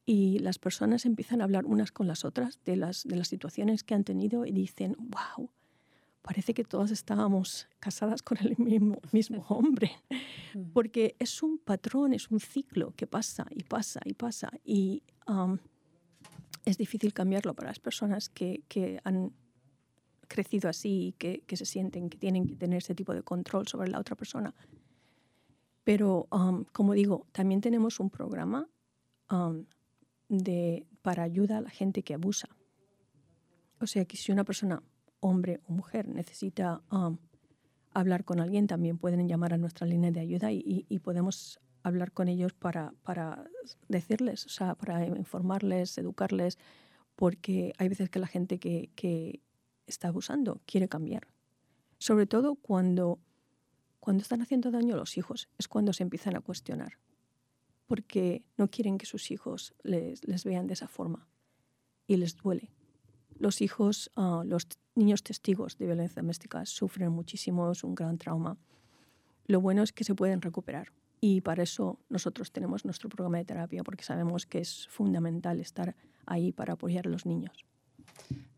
[0.08, 3.84] y las personas empiezan a hablar unas con las otras de las, de las situaciones
[3.84, 5.50] que han tenido y dicen, wow,
[6.22, 9.90] parece que todas estábamos casadas con el mismo, mismo hombre,
[10.54, 10.70] mm.
[10.72, 15.58] porque es un patrón, es un ciclo que pasa y pasa y pasa y um,
[16.64, 19.34] es difícil cambiarlo para las personas que, que han
[20.26, 23.68] crecido así y que, que, se sienten que tienen que tener ese tipo de control
[23.68, 24.54] sobre la otra persona.
[25.84, 28.70] Pero, um, como digo, también tenemos un programa
[29.30, 29.66] um,
[30.28, 32.48] de, para ayuda a la gente que abusa.
[33.80, 34.82] O sea que si una persona,
[35.20, 37.18] hombre o mujer, necesita um,
[37.92, 42.28] hablar con alguien, también pueden llamar a nuestra línea de ayuda y, podemos hablar con
[42.28, 43.44] ellos para, para,
[43.88, 46.58] decirles, o sea, para informarles, educarles,
[47.16, 49.40] porque hay veces que la gente que, que
[49.86, 51.28] está abusando quiere cambiar.
[51.98, 53.18] Sobre todo cuando,
[54.00, 56.98] cuando están haciendo daño a los hijos, es cuando se empiezan a cuestionar
[57.88, 61.26] porque no quieren que sus hijos les, vean de esa forma
[62.06, 62.70] y les duele.
[63.38, 68.58] Los hijos, ah, los niños testigos de violencia doméstica sufren muchísimo, es un gran trauma.
[69.46, 73.46] Lo bueno es que se pueden recuperar y para eso nosotros tenemos nuestro programa de
[73.46, 75.96] terapia porque sabemos que es fundamental estar
[76.26, 77.64] ahí para apoyar a los niños.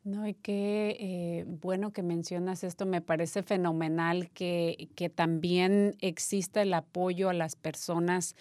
[0.02, 2.86] No, y qué eh, bueno que mencionas esto.
[2.86, 8.34] Me parece fenomenal que, que también exista el apoyo a las personas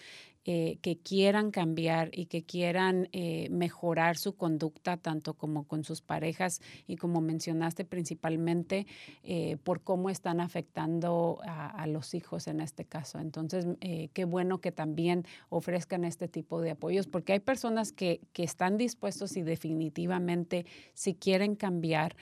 [0.46, 6.00] eh, que quieran cambiar y que quieran eh, mejorar su conducta, tanto como con sus
[6.00, 8.86] parejas y como mencionaste principalmente
[9.22, 13.18] eh, por cómo están afectando a, los hijos en este caso.
[13.18, 13.66] Entonces,
[14.12, 18.78] qué bueno que también ofrezcan este tipo de apoyos, porque hay personas que, que están
[18.78, 22.16] dispuestos y definitivamente si quieren cambiar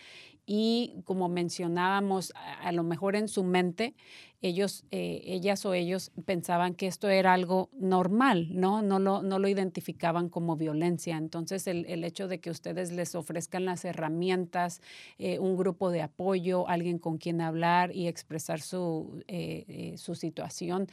[0.51, 3.95] y como mencionábamos, a, lo mejor en su mente
[4.41, 8.83] ellos, eh, ellas o ellos pensaban que esto era algo normal, ¿no?
[8.83, 11.17] No lo, no lo identificaban como violencia.
[11.17, 14.81] Entonces, el, el hecho de que ustedes les ofrezcan las herramientas,
[15.19, 20.87] eh, un grupo de apoyo, alguien con quien hablar y expresar su, eh, su situación,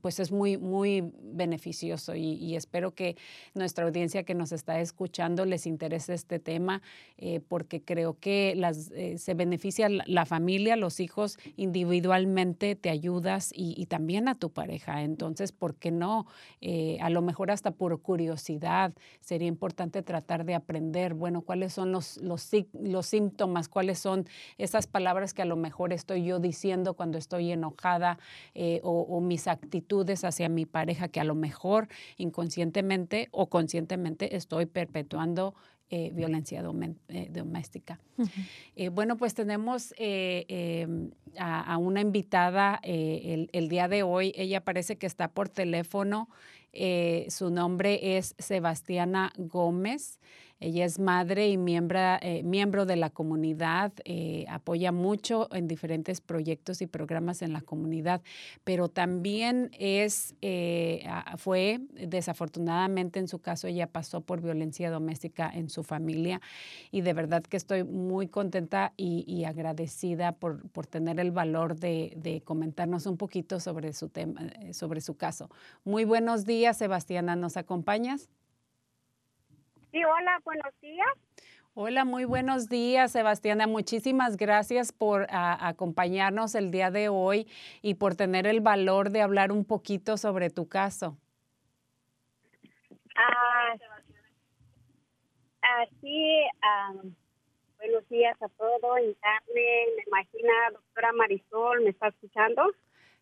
[0.00, 3.16] pues es muy, muy beneficioso y, y, espero que
[3.52, 6.80] nuestra audiencia que nos está escuchando les interese este tema
[7.48, 14.28] porque creo que las, se beneficia la familia, los hijos individualmente te ayudas y, también
[14.28, 15.02] a tu pareja.
[15.02, 16.26] Entonces, ¿por qué no?
[16.60, 21.92] Eh, a lo mejor hasta por curiosidad sería importante tratar de aprender, bueno, cuáles son
[21.92, 22.42] los, los,
[23.06, 24.26] síntomas, cuáles son
[24.58, 28.18] esas palabras que a lo mejor estoy yo diciendo cuando estoy enojada
[28.54, 34.66] eh, o, mis actitudes hacia mi pareja que a lo mejor inconscientemente o conscientemente estoy
[34.66, 35.54] perpetuando
[35.90, 37.98] eh, violencia doméstica.
[38.92, 44.32] bueno, pues tenemos em, a, una invitada eh, el, día de hoy.
[44.36, 46.28] Ella parece que está por teléfono.
[46.72, 50.18] Eh, su nombre es Sebastiana Gómez.
[50.60, 56.20] Ella es madre y miembro, eh, miembro de la comunidad, eh, apoya mucho en diferentes
[56.20, 58.22] proyectos y programas en la comunidad,
[58.64, 65.68] pero también es, eh, fue, desafortunadamente en su caso, ella pasó por violencia doméstica en
[65.68, 66.40] su familia
[66.90, 72.12] y de verdad que estoy muy contenta y, agradecida por, por, tener el valor de,
[72.16, 74.42] de, comentarnos un poquito sobre su tema,
[74.72, 75.48] sobre su caso.
[75.84, 78.28] Muy buenos días, Sebastiana, ¿nos acompañas?
[79.90, 81.08] Sí, hola, buenos días.
[81.74, 83.66] Hola, muy buenos días, Sebastiana.
[83.66, 87.46] Muchísimas gracias por acompañarnos el día de hoy
[87.82, 91.16] y por tener el valor de hablar un poquito sobre tu caso.
[93.14, 93.76] Ah,
[96.00, 96.42] sí,
[97.78, 98.98] buenos días a todos.
[99.54, 102.62] Me imagina, doctora Marisol, ¿me está escuchando?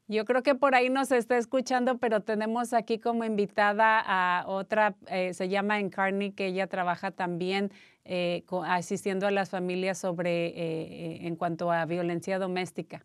[0.08, 4.94] Yo creo que por ahí nos está escuchando, pero tenemos aquí como invitada a otra,
[5.08, 7.72] eh, se llama Encarni, que ella trabaja también
[8.04, 13.04] eh, asistiendo a las familias sobre eh, en cuanto a violencia doméstica.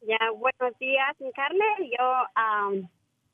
[0.00, 1.90] Ya, buenos días, Encarni.
[1.96, 2.24] Yo,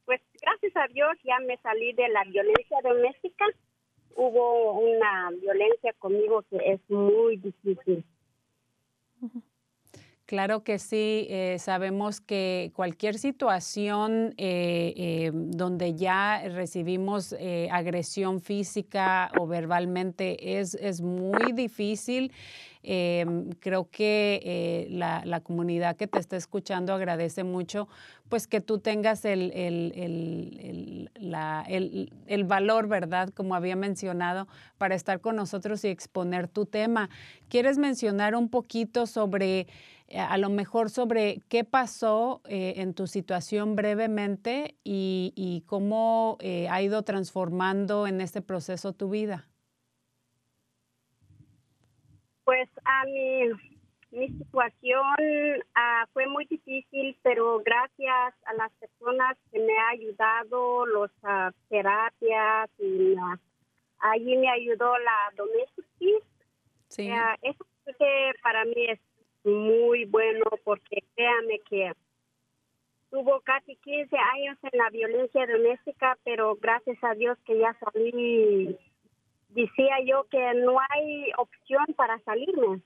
[0.05, 3.47] pues gracias a Dios ya me salí de la violencia doméstica.
[4.17, 8.05] Hubo una violencia conmigo que es muy difícil.
[10.29, 17.35] Claro que sí, eh, sabemos que cualquier situación eh, eh, donde ya recibimos
[17.71, 22.31] agresión física o verbalmente es, es muy difícil.
[22.83, 27.89] creo que la, la, comunidad que te está escuchando agradece mucho
[28.29, 33.31] pues que tú tengas el, el, el, la, el, valor, ¿verdad?
[33.31, 37.09] Como había mencionado, para estar con nosotros y exponer tu tema.
[37.49, 39.67] ¿Quieres mencionar un poquito sobre
[40.15, 46.81] a lo mejor sobre qué pasó eh, en tu situación brevemente y, cómo eh, ha
[46.81, 49.47] ido transformando en este proceso tu vida.
[52.45, 53.49] Pues a mi,
[54.11, 55.15] mi situación
[55.75, 61.53] ah, fue muy difícil, pero gracias a las personas que me han ayudado, los uh,
[61.69, 63.15] terapias, y
[63.99, 65.85] allí me ayudó la domestic
[66.89, 67.11] Sí.
[67.43, 67.67] eso
[67.99, 68.99] que para mí es
[69.49, 71.93] muy bueno porque créame que
[73.11, 78.77] tuvo casi 15 años en la violencia doméstica, pero gracias a Dios que ya salí.
[79.49, 82.83] Decía yo que no hay opción para salirme,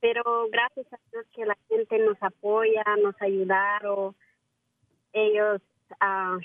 [0.00, 4.14] pero gracias a Dios que la gente nos apoya, nos ayudaron.
[5.12, 6.38] Ellos uh,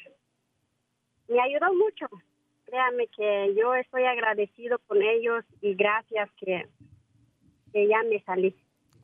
[1.27, 2.07] me ayudó mucho.
[2.65, 6.67] Créame que yo estoy agradecido con ellos y gracias que,
[7.73, 8.55] que ya me salí.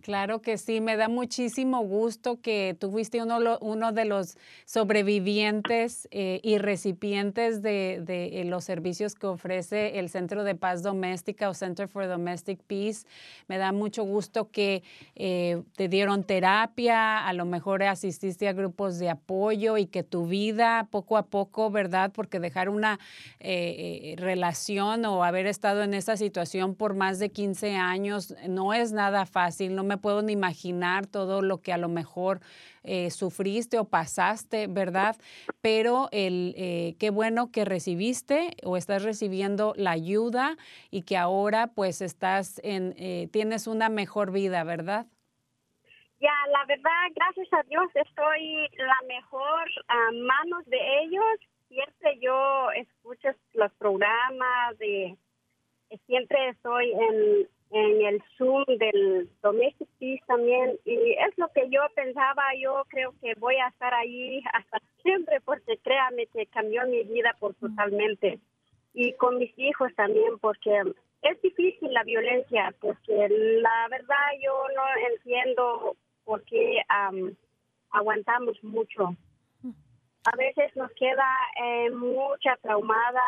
[0.02, 6.08] Claro que sí, me da muchísimo gusto que tú fuiste uno, uno de los sobrevivientes
[6.12, 11.54] eh, y recipientes de, eh, los servicios que ofrece el Centro de Paz Doméstica o
[11.54, 13.06] Center for Domestic Peace.
[13.48, 14.84] Me da mucho gusto que
[15.16, 20.28] eh, te dieron terapia, a lo mejor asististe a grupos de apoyo y que tu
[20.28, 22.12] vida poco a poco, ¿verdad?
[22.14, 23.00] Porque dejar una
[24.18, 29.26] relación o haber estado en esa situación por más de 15 años no es nada
[29.26, 32.40] fácil, no me puedo ni imaginar todo lo que a lo mejor
[32.84, 35.16] eh, sufriste o pasaste, ¿verdad?
[35.62, 40.58] Pero el, eh, qué bueno que recibiste o estás recibiendo la ayuda
[40.92, 45.08] y que ahora pues estás en, eh, tienes una mejor vida, ¿verdad?
[46.20, 51.40] Ya, la verdad, gracias a Dios estoy la mejor a manos de ellos.
[51.68, 55.16] Siempre yo escucho los programas de
[56.06, 61.82] siempre estoy en en el Zoom del Domestic Peace también y es lo que yo
[61.96, 67.04] pensaba, yo creo que voy a estar ahí hasta siempre porque créame que cambió mi
[67.04, 68.40] vida por totalmente
[68.94, 70.82] y con mis hijos también porque
[71.22, 76.82] es difícil la violencia porque la verdad yo no entiendo por qué
[77.92, 79.16] aguantamos mucho
[80.28, 81.26] a veces nos queda
[81.64, 83.22] eh, mucha traumada,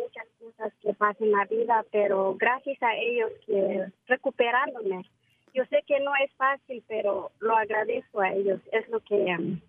[0.00, 5.04] muchas cosas que pasan en la vida, pero gracias a ellos que recuperándome.
[5.52, 8.60] Yo sé que no es fácil, pero lo agradezco a ellos.
[8.72, 9.60] Es lo que, um,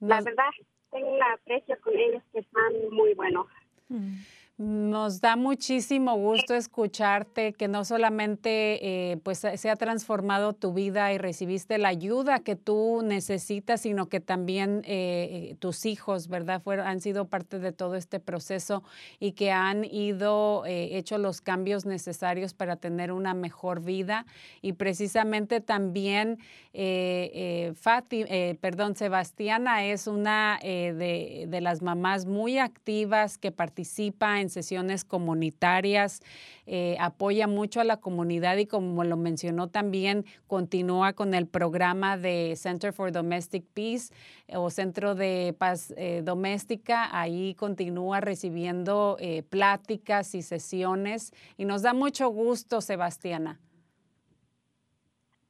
[0.00, 0.50] la verdad,
[0.90, 3.46] tengo un aprecio con ellos que están muy buenos.
[3.88, 4.16] Mm.
[4.62, 11.12] Nos da muchísimo gusto escucharte que no solamente eh, pues se ha transformado tu vida
[11.12, 16.62] y recibiste la ayuda que tú necesitas, sino que también eh, tus hijos, ¿verdad?
[16.62, 18.84] Fueron, han sido parte de todo este proceso
[19.18, 24.26] y que han ido, eh, hecho los cambios necesarios para tener una mejor vida.
[24.60, 26.38] Y precisamente también
[26.72, 28.24] Fati,
[28.60, 36.20] perdón, Sebastiana es una de, de las mamás muy activas que participa en sesiones comunitarias,
[36.66, 42.16] eh, apoya mucho a la comunidad y como lo mencionó también, continúa con el programa
[42.16, 44.12] de Center for Domestic Peace
[44.48, 47.08] eh, o Centro de Paz eh, Doméstica.
[47.18, 49.16] Ahí continúa recibiendo
[49.48, 53.58] pláticas y sesiones y nos da mucho gusto, Sebastiana.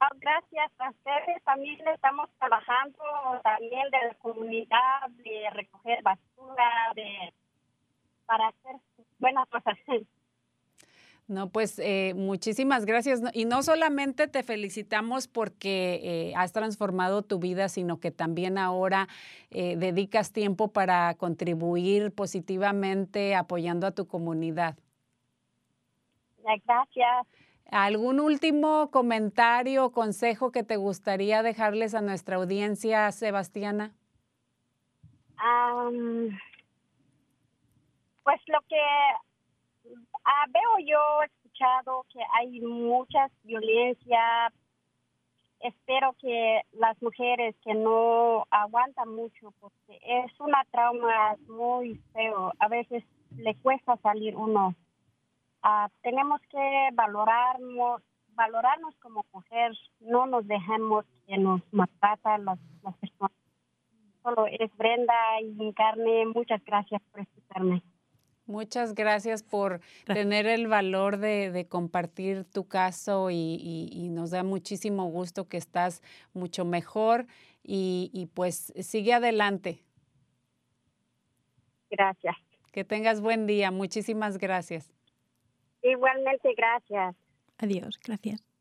[0.03, 1.41] Ah, gracias a ustedes.
[1.45, 2.99] También estamos trabajando
[3.41, 7.33] también de la comunidad, de recoger basura, de
[8.25, 8.75] para hacer
[9.23, 9.77] buenas cosas.
[11.29, 13.21] No, pues eh, muchísimas gracias.
[13.31, 19.07] Y no solamente te felicitamos porque eh, has transformado tu vida, sino que también ahora
[19.49, 24.75] eh, dedicas tiempo para contribuir positivamente apoyando a tu comunidad.
[26.43, 27.25] Gracias.
[27.71, 33.93] ¿Algún último comentario o consejo que te gustaría dejarles a nuestra audiencia, Sebastiana?
[38.23, 38.79] Pues lo que
[40.25, 44.51] ah, veo yo, he escuchado que hay muchas violencia.
[45.59, 52.51] Espero que las mujeres que no aguantan mucho, porque es una trauma muy feo.
[52.59, 53.03] A veces
[53.37, 54.75] le cuesta salir uno.
[55.61, 58.01] Ah, tenemos que valorarnos,
[58.35, 59.71] valorarnos como mujer.
[60.01, 63.31] No nos dejemos que nos maltratan las, las personas.
[64.21, 66.25] Solo es Brenda y Carne.
[66.25, 67.81] Muchas gracias por escucharme.
[68.53, 75.47] Muchas gracias por tener el valor de, compartir tu caso y, nos da muchísimo gusto
[75.47, 77.25] que estás mucho mejor
[77.63, 79.79] y, pues sigue adelante.
[81.89, 82.35] Gracias.
[82.71, 83.71] Que tengas buen día.
[83.71, 84.93] Muchísimas gracias.
[85.81, 87.15] Igualmente, gracias.
[87.57, 88.52] Adiós, gracias.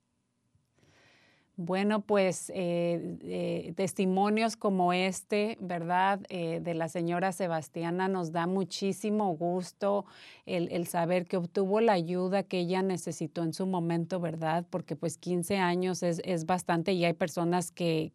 [1.56, 6.20] Bueno, pues eh, eh, testimonios como este, ¿verdad?
[6.30, 10.06] Eh, de la señora Sebastiana nos da muchísimo gusto
[10.46, 14.64] el, saber que obtuvo la ayuda que ella necesitó en su momento, ¿verdad?
[14.70, 18.12] Porque pues 15 años es, bastante y hay personas que,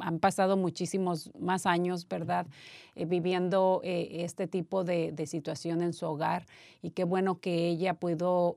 [0.00, 2.46] han pasado muchísimos más años, ¿verdad?
[2.94, 6.46] viviendo este tipo de, situación en su hogar
[6.80, 8.56] y qué bueno que ella pudo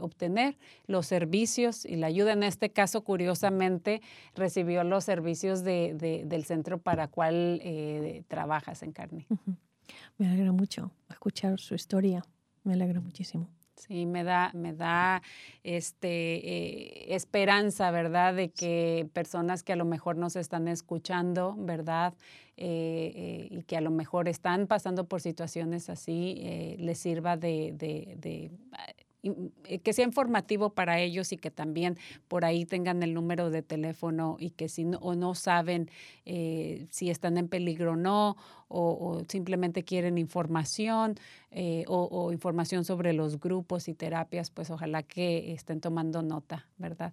[0.00, 4.02] obtener los servicios y la ayuda en este caso, curiosamente,
[4.34, 9.26] recibió los servicios de, del centro para cual eh, trabajas en carne.
[10.18, 12.24] Me alegra mucho escuchar su historia.
[12.64, 13.48] Me alegra muchísimo.
[13.76, 15.22] Sí, me da, me da
[15.64, 16.08] este,
[17.08, 18.34] eh, esperanza, ¿verdad?
[18.34, 22.14] De que personas que a lo mejor nos están escuchando, ¿verdad?
[22.58, 28.18] Eh, y que a lo mejor están pasando por situaciones así, les sirva de, de
[28.88, 31.96] eh, que sea informativo para ellos y que también
[32.26, 35.90] por ahí tengan el número de teléfono y que si no, o no saben
[36.24, 38.36] eh, si están en peligro o no,
[38.68, 41.14] o, simplemente quieren información
[41.50, 47.12] eh, o, información sobre los grupos y terapias, pues ojalá que estén tomando nota, ¿verdad?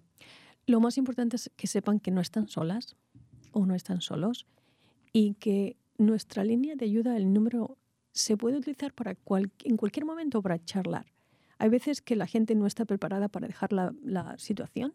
[0.66, 2.95] Lo más importante es que sepan que no están solas
[3.51, 4.47] o no están solos
[5.12, 7.78] y que nuestra línea de ayuda, el número,
[8.14, 9.12] se puede utilizar para
[9.64, 11.05] en cualquier momento para charlar
[11.60, 14.93] hay veces que la gente no está preparada para dejar la, situación,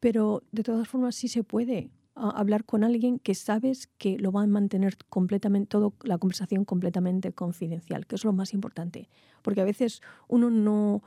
[0.00, 4.32] pero de todas formas sí se puede ah, hablar con alguien que sabes que lo
[4.32, 9.08] va a mantener completamente, toda la conversación completamente confidencial, que es lo más importante.
[9.42, 11.02] Porque a veces uno no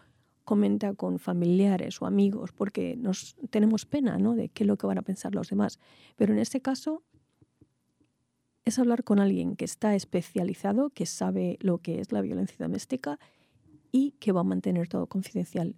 [0.46, 4.34] comenta con familiares o amigos porque nos tenemos pena ¿no?
[4.34, 5.80] de qué es lo que van a pensar los demás.
[6.16, 7.04] Pero en este caso
[8.64, 13.20] es hablar con alguien que está especializado, que sabe lo que es la violencia doméstica
[13.94, 15.76] y que va a mantener todo confidencial.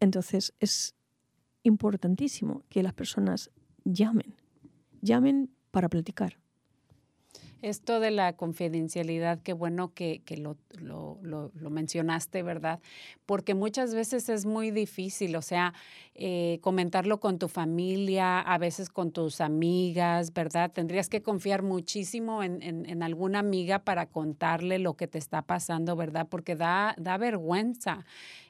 [0.00, 0.96] Entonces es
[1.62, 3.52] importantísimo que las personas
[3.84, 4.34] llamen,
[5.02, 6.38] llamen para platicar.
[7.64, 10.58] Esto de la confidencialidad, qué bueno que, lo,
[11.22, 12.78] lo, mencionaste, ¿verdad?
[13.24, 15.72] Porque muchas veces es muy difícil, o sea,
[16.14, 20.72] eh, comentarlo con tu familia, a veces con tus amigas, ¿verdad?
[20.72, 25.96] Tendrías que confiar muchísimo en, en, alguna amiga para contarle lo que te está pasando,
[25.96, 26.26] ¿verdad?
[26.28, 28.04] Porque da, da vergüenza.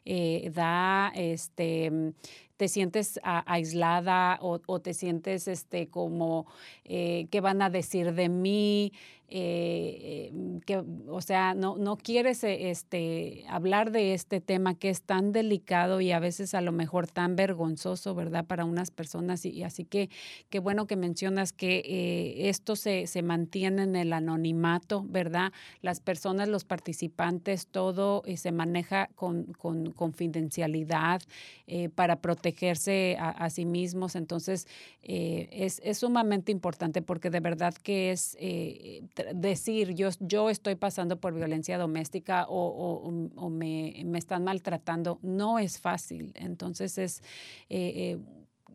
[0.06, 2.12] Eh, da, este,
[2.56, 6.46] te sientes aislada o, te sientes este, como,
[6.84, 8.92] eh, ¿qué van a decir de mí?
[9.28, 10.32] Eh,
[10.66, 16.00] que, o sea, no, no quieres este, hablar de este tema que es tan delicado
[16.00, 18.44] y a veces a lo mejor tan vergonzoso, ¿verdad?
[18.44, 19.44] Para unas personas.
[19.44, 20.10] Y, así que
[20.50, 25.52] qué bueno que mencionas que esto se, se, mantiene en el anonimato, ¿verdad?
[25.80, 31.22] Las personas, los participantes, todo se maneja con, con confidencialidad
[31.66, 34.16] eh, para protegerse a, sí mismos.
[34.16, 34.66] Entonces,
[35.02, 39.02] eh, es, sumamente importante porque de verdad que es eh,
[39.34, 43.10] decir, yo, yo estoy pasando por violencia doméstica o,
[43.50, 46.32] me, me, están maltratando, no es fácil.
[46.34, 47.22] Entonces, es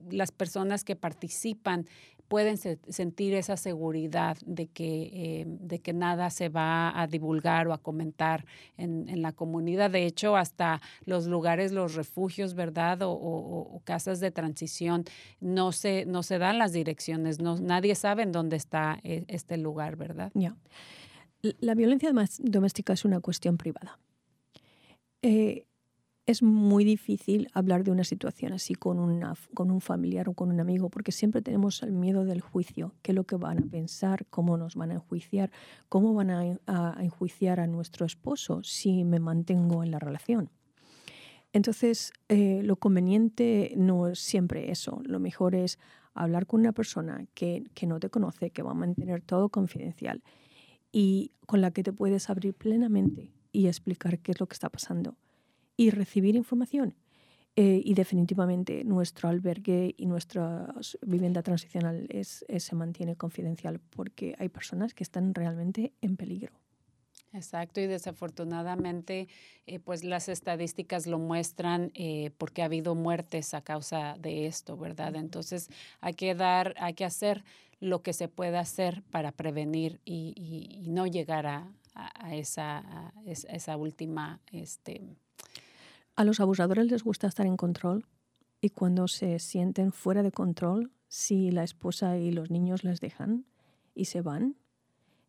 [0.09, 1.87] las personas que participan
[2.29, 7.73] pueden sentir esa seguridad de que, eh, de que nada se va a divulgar o
[7.73, 8.45] a comentar
[8.77, 9.89] en, en, la comunidad.
[9.89, 12.99] De hecho, hasta los lugares, los refugios, ¿verdad?
[13.01, 15.05] O, casas de transición,
[15.41, 19.57] no se, no se dan las direcciones, no, nadie sabe en dónde está eh, este
[19.57, 20.31] lugar, ¿verdad?
[20.35, 20.55] Ya.
[21.41, 23.97] La violencia doméstica es una cuestión privada.
[25.23, 25.65] Eh,
[26.29, 30.51] es muy difícil hablar de una situación así con, una, con un familiar o con
[30.51, 33.65] un amigo, porque siempre tenemos el miedo del juicio, qué es lo que van a
[33.65, 35.49] pensar, cómo nos van a enjuiciar,
[35.89, 40.51] cómo van a, enjuiciar a nuestro esposo si me mantengo en la relación.
[41.51, 45.79] Entonces, eh, lo conveniente no es siempre eso, lo mejor es
[46.13, 50.21] hablar con una persona que, que no te conoce, que va a mantener todo confidencial
[50.91, 54.69] y con la que te puedes abrir plenamente y explicar qué es lo que está
[54.69, 55.15] pasando
[55.79, 56.93] y recibir información.
[57.55, 64.49] Eh, y definitivamente nuestro albergue y nuestra vivienda transicional es, se mantiene confidencial porque hay
[64.49, 66.51] personas que están realmente en peligro.
[67.31, 69.29] Exacto, y desafortunadamente,
[69.67, 74.75] eh, pues las estadísticas lo muestran eh, porque ha habido muertes a causa de esto,
[74.75, 75.15] ¿verdad?
[75.15, 75.69] Entonces
[76.01, 77.45] hay que dar, hay que hacer
[77.79, 81.71] lo que se pueda hacer para prevenir y, no llegar a,
[82.33, 85.15] esa, a esa última este,
[86.19, 88.05] a los abusadores les gusta estar en control
[88.59, 93.45] y cuando se sienten fuera de control, si la esposa y los niños les dejan
[93.95, 94.57] y se van,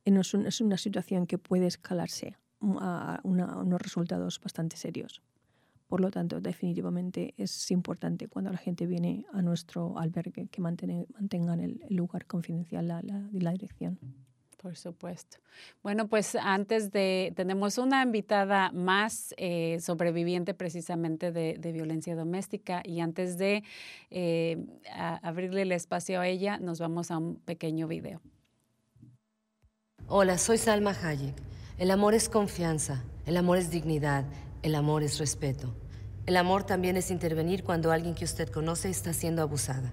[0.05, 5.23] es una situación que puede escalarse a, unos resultados bastante serios.
[5.87, 11.61] Por lo tanto, definitivamente es importante cuando la gente viene a nuestro albergue que mantengan
[11.61, 14.01] el, lugar confidencial, la, la dirección.
[14.61, 15.39] Por supuesto.
[15.83, 23.01] Bueno, pues antes de, tenemos una invitada más eh, sobreviviente precisamente de, violencia doméstica y
[23.01, 23.65] antes de
[24.11, 24.59] eh,
[25.23, 28.21] abrirle el espacio a ella, nos vamos a un pequeño video.
[30.09, 31.37] Hola, soy Salma Hayek.
[31.79, 34.27] El amor es confianza, el amor es dignidad,
[34.63, 35.75] el amor es respeto.
[36.27, 39.91] El amor también es intervenir cuando alguien que usted conoce está siendo abusada.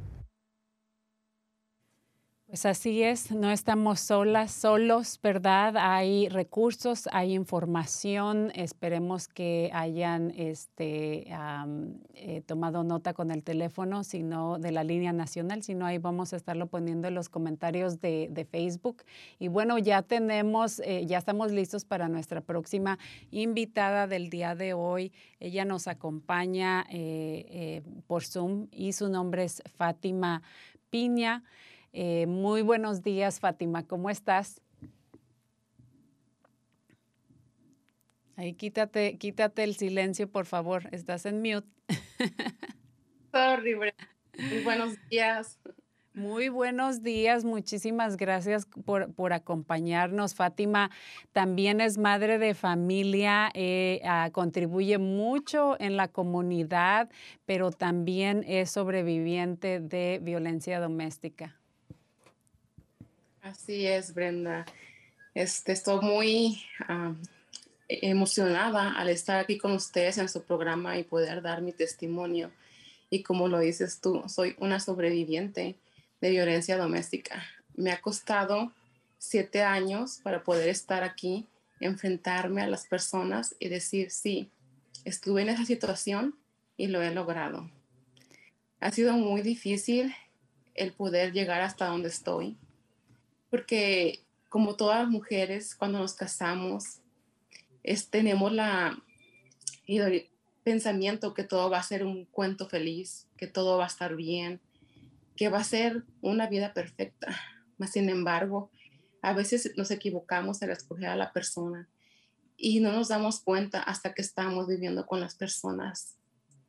[2.53, 5.75] Pues así es, no estamos solas, solos, ¿verdad?
[5.79, 8.53] Hay recursos, hay información.
[8.55, 11.33] Esperemos que hayan este,
[12.15, 16.35] eh, tomado nota con el teléfono, sino de la línea nacional, si no ahí vamos
[16.35, 19.03] a estarlo poniendo en los comentarios de, Facebook.
[19.39, 22.99] Y bueno, ya tenemos, eh, ya estamos listos para nuestra próxima
[23.31, 25.11] invitada del día de hoy.
[25.41, 30.43] Ella nos acompaña eh, por Zoom y su nombre es Fátima
[30.91, 31.45] Piña.
[31.93, 34.63] Eh, muy buenos días, Fátima, ¿cómo estás?
[38.37, 40.89] Ahí quítate, quítate el silencio, por favor.
[40.91, 41.69] Estás en mute.
[43.33, 45.59] Sorry, muy buenos días.
[46.15, 50.35] Muy buenos días, muchísimas gracias por, acompañarnos.
[50.35, 50.91] Fátima
[51.33, 57.09] también es madre de familia, eh, ah, contribuye mucho en la comunidad,
[57.47, 61.62] pero también es sobreviviente de violencia doméstica.
[63.43, 64.65] Así es, Brenda.
[65.35, 67.13] Este, estoy muy ah,
[67.89, 72.53] emocionada al estar aquí con ustedes en su programa y poder dar mi testimonio.
[73.11, 75.75] Y como lo dices tú, soy una sobreviviente
[76.21, 77.43] de violencia doméstica.
[77.75, 78.71] Me ha costado
[79.19, 81.49] siete años para poder estar aquí,
[81.81, 84.51] enfrentarme a las personas y decir, sí,
[85.05, 86.37] estuve en esa situación
[86.77, 87.69] y lo he logrado.
[88.79, 90.15] Ha sido muy difícil
[90.75, 92.57] el poder llegar hasta donde estoy,
[93.53, 97.01] porque como todas las mujeres, cuando nos casamos,
[97.83, 98.99] es, tenemos la
[99.87, 100.31] el
[100.63, 104.59] pensamiento que todo va a ser un cuento feliz, que todo va a estar bien,
[105.37, 107.39] que va a ser una vida perfecta.
[107.77, 108.71] Mas, sin embargo,
[109.21, 111.91] a veces nos equivocamos al escoger a la persona
[112.57, 116.17] y no nos damos cuenta hasta que estamos viviendo con las personas.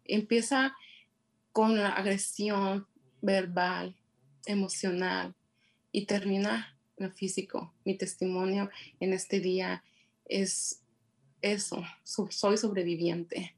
[0.03, 0.75] Empieza
[1.53, 2.87] con la agresión
[3.21, 3.95] verbal,
[4.45, 5.33] emocional
[5.93, 7.73] y termina lo físico.
[7.85, 8.69] Mi testimonio
[8.99, 9.83] en este día
[10.25, 10.81] es
[11.41, 13.55] eso, soy sobreviviente.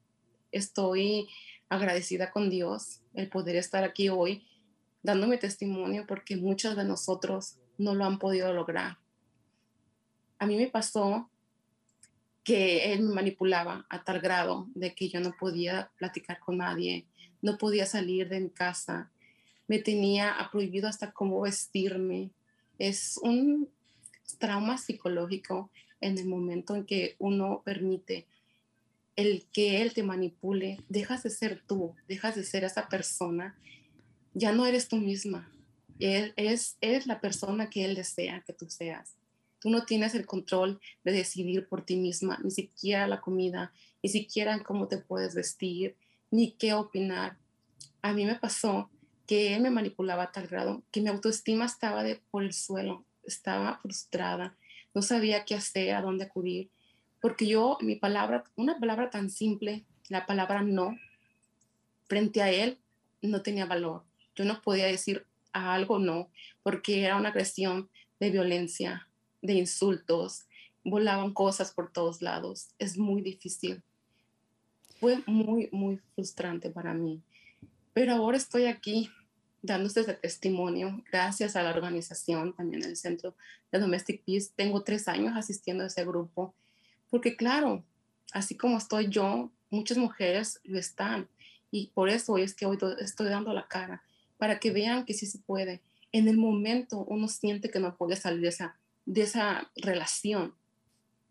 [0.52, 1.28] Estoy
[1.70, 4.46] agradecida con Dios el poder estar aquí hoy
[5.04, 8.98] dándome testimonio porque muchos de nosotros no lo han podido lograr.
[10.40, 11.30] A mí me pasó
[12.44, 17.06] que él me manipulaba a tal grado de que yo no podía platicar con nadie,
[17.42, 19.12] no podía salir de mi casa,
[19.68, 22.32] me tenía prohibido hasta cómo vestirme.
[22.78, 23.70] Es un
[24.38, 25.70] trauma psicológico
[26.02, 28.26] en el momento en que uno permite
[29.16, 33.58] el que él te manipule, dejas de ser tú, dejas de ser esa persona,
[34.34, 35.50] ya no eres tú misma,
[36.00, 39.16] él es, es la persona que él desea que tú seas.
[39.60, 43.74] Tú no tienes el control de decidir por ti misma, ni siquiera la comida,
[44.04, 45.96] ni siquiera cómo te puedes vestir,
[46.30, 47.38] ni qué opinar.
[48.02, 48.90] A mí me pasó
[49.28, 53.06] que él me manipulaba a tal grado que mi autoestima estaba de, por el suelo,
[53.24, 54.56] estaba frustrada,
[54.94, 56.70] no sabía qué hacer, a dónde acudir,
[57.22, 60.98] porque yo, mi palabra, una palabra tan simple, la palabra no,
[62.08, 62.78] frente a él,
[63.22, 64.04] no tenía valor.
[64.36, 66.30] Yo no podía decir a algo no,
[66.62, 69.08] porque era una agresión de violencia,
[69.42, 70.46] de insultos,
[70.84, 72.70] volaban cosas por todos lados.
[72.78, 73.82] Es muy difícil.
[75.00, 77.22] Fue muy, muy frustrante para mí.
[77.96, 79.10] Pero ahora estoy aquí
[79.62, 83.38] dándose ese testimonio, gracias a la organización, también el Centro
[83.72, 84.52] de Domestic Peace.
[84.54, 86.54] Tengo tres años asistiendo a ese grupo,
[87.10, 87.86] porque claro,
[88.34, 91.30] así como estoy yo, muchas mujeres lo están.
[91.72, 94.04] Y por eso es que hoy estoy dando la cara,
[94.38, 95.82] para que vean que sí se puede.
[96.12, 100.54] En el momento uno siente que no puede salir de esa, de esa relación,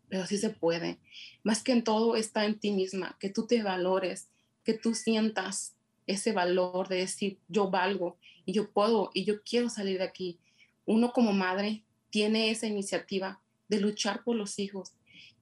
[0.09, 0.97] pero sí se puede.
[1.43, 4.29] Más que en todo está en ti misma, que tú te valores,
[4.63, 5.74] que tú sientas
[6.07, 10.39] ese valor de decir, yo valgo y yo puedo y yo quiero salir de aquí.
[10.85, 14.93] Uno como madre tiene esa iniciativa de luchar por los hijos,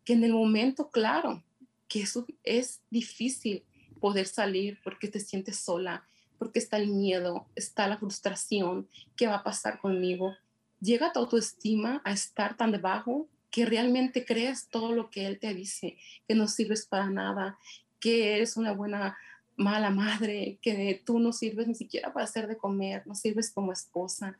[0.05, 1.43] que en el momento, claro,
[1.87, 3.63] que eso es difícil
[3.99, 6.05] poder salir porque te sientes sola,
[6.39, 10.35] porque está el miedo, está la frustración, ¿qué va a pasar conmigo?
[10.81, 15.53] Llega tu autoestima a estar tan debajo que realmente crees todo lo que él te
[15.53, 15.97] dice,
[16.27, 17.59] que no sirves para nada,
[17.99, 19.15] que eres una buena
[19.55, 23.71] mala madre, que tú no sirves ni siquiera para hacer de comer, no sirves como
[23.71, 24.37] esposa.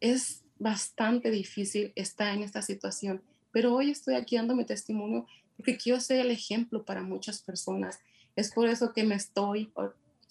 [0.00, 3.22] Es bastante difícil estar en esta situación,
[3.52, 5.26] pero hoy estoy aquí dando mi testimonio
[5.56, 7.98] porque quiero ser el ejemplo para muchas personas.
[8.36, 9.72] Es por eso que me estoy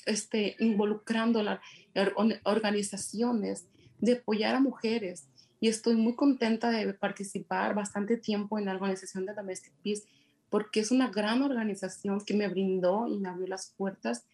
[0.06, 3.66] este, involucrando en organizaciones
[4.00, 5.28] de apoyar a mujeres
[5.60, 10.04] y estoy muy contenta de participar bastante tiempo en la organización de Domestic Peace
[10.50, 14.26] porque es una gran organización que me brindó y me abrió las puertas.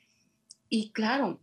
[0.70, 1.40] Y claro,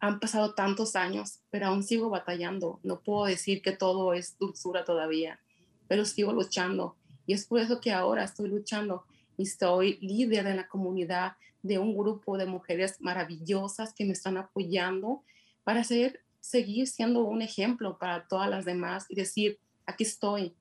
[0.00, 2.80] han pasado tantos años, pero aún sigo batallando.
[2.82, 5.40] No puedo decir que todo es dulzura todavía,
[5.88, 6.96] pero sigo luchando.
[7.26, 9.04] Y es por eso que ahora estoy luchando
[9.36, 14.36] y soy líder de la comunidad de un grupo de mujeres maravillosas que me están
[14.38, 15.22] apoyando
[15.64, 20.54] para ser, seguir siendo un ejemplo para todas las demás y decir, aquí estoy,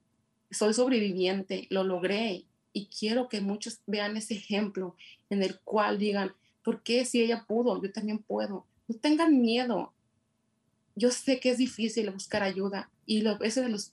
[0.51, 2.45] soy sobreviviente, lo logré
[2.79, 4.95] y quiero que muchos vean ese ejemplo
[5.29, 6.31] en el cual digan,
[6.63, 8.65] ¿por qué si ella pudo, yo también puedo?
[8.87, 9.91] No tengan miedo.
[10.95, 13.91] Yo sé que es difícil buscar ayuda y lo, ese de los,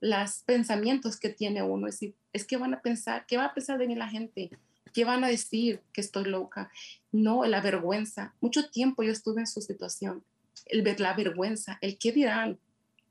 [0.00, 2.00] los pensamientos que tiene uno, es,
[2.32, 4.50] es que van a pensar, ¿qué va a pensar de mí la gente?
[4.92, 6.70] ¿Qué van a decir que estoy loca?
[7.12, 8.34] No, la vergüenza.
[8.40, 10.24] Mucho tiempo yo estuve en su situación.
[10.66, 12.58] El ver la vergüenza, el qué dirán,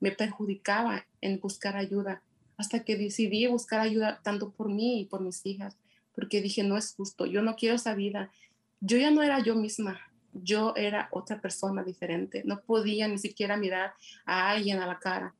[0.01, 2.21] me perjudicaba en buscar ayuda
[2.59, 5.77] hasta que decidí buscar ayuda tanto por mí y por mis hijas,
[6.13, 8.31] porque dije, no es justo, yo no quiero esa vida.
[8.81, 10.01] Yo ya no era yo misma,
[10.33, 13.93] yo era otra persona diferente, no podía ni siquiera mirar
[14.25, 15.33] a alguien a la cara.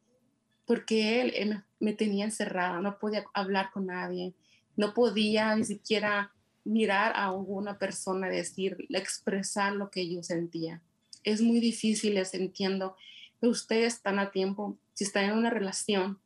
[0.65, 4.33] porque él, me tenía encerrada, no podía hablar con nadie,
[4.77, 6.31] no podía ni siquiera
[6.63, 10.81] mirar a alguna persona, decir, expresar lo que yo sentía.
[11.23, 12.95] Es muy difícil, les entiendo,
[13.39, 16.19] pero ustedes están a tiempo, si están en una relación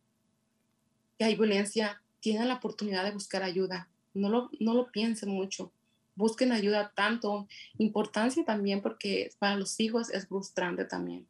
[1.17, 3.89] que hay violencia, tienen la oportunidad de buscar ayuda.
[4.13, 5.71] No lo, no lo piensen mucho.
[6.15, 7.47] Busquen ayuda tanto,
[7.77, 11.27] importancia también porque para los hijos es frustrante también.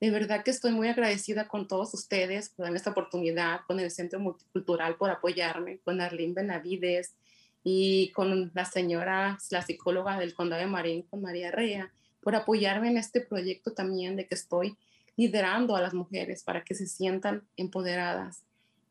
[0.00, 3.88] De verdad que estoy muy agradecida con todos ustedes por darme esta oportunidad, con el
[3.88, 7.14] Centro Multicultural por apoyarme, con Arlene Benavides
[7.62, 12.88] y con la señora, la psicóloga del Condado de Marín, con María Rea, por apoyarme
[12.88, 14.76] en este proyecto también de que estoy
[15.16, 18.42] liderando a las mujeres para que se sientan empoderadas.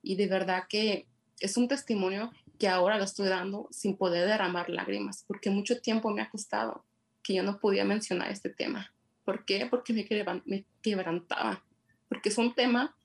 [0.02, 1.08] Y de verdad que
[1.40, 6.12] es un testimonio que ahora lo estoy dando sin poder derramar lágrimas, porque mucho tiempo
[6.12, 6.86] me ha costado
[7.24, 8.94] que yo no podía mencionar este tema.
[9.26, 9.66] ¿Por qué?
[9.66, 10.08] Porque me,
[10.46, 11.64] me quebrantaba,
[12.08, 12.96] porque es un tema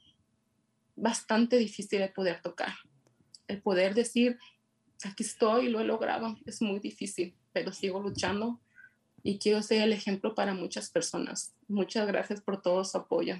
[0.94, 2.74] bastante difícil de poder tocar.
[3.48, 4.38] El poder decir,
[5.04, 8.60] aquí estoy, lo he logrado, es muy difícil, pero sigo luchando
[9.22, 11.54] y quiero ser el ejemplo para muchas personas.
[11.68, 13.36] Muchas gracias por todo su apoyo.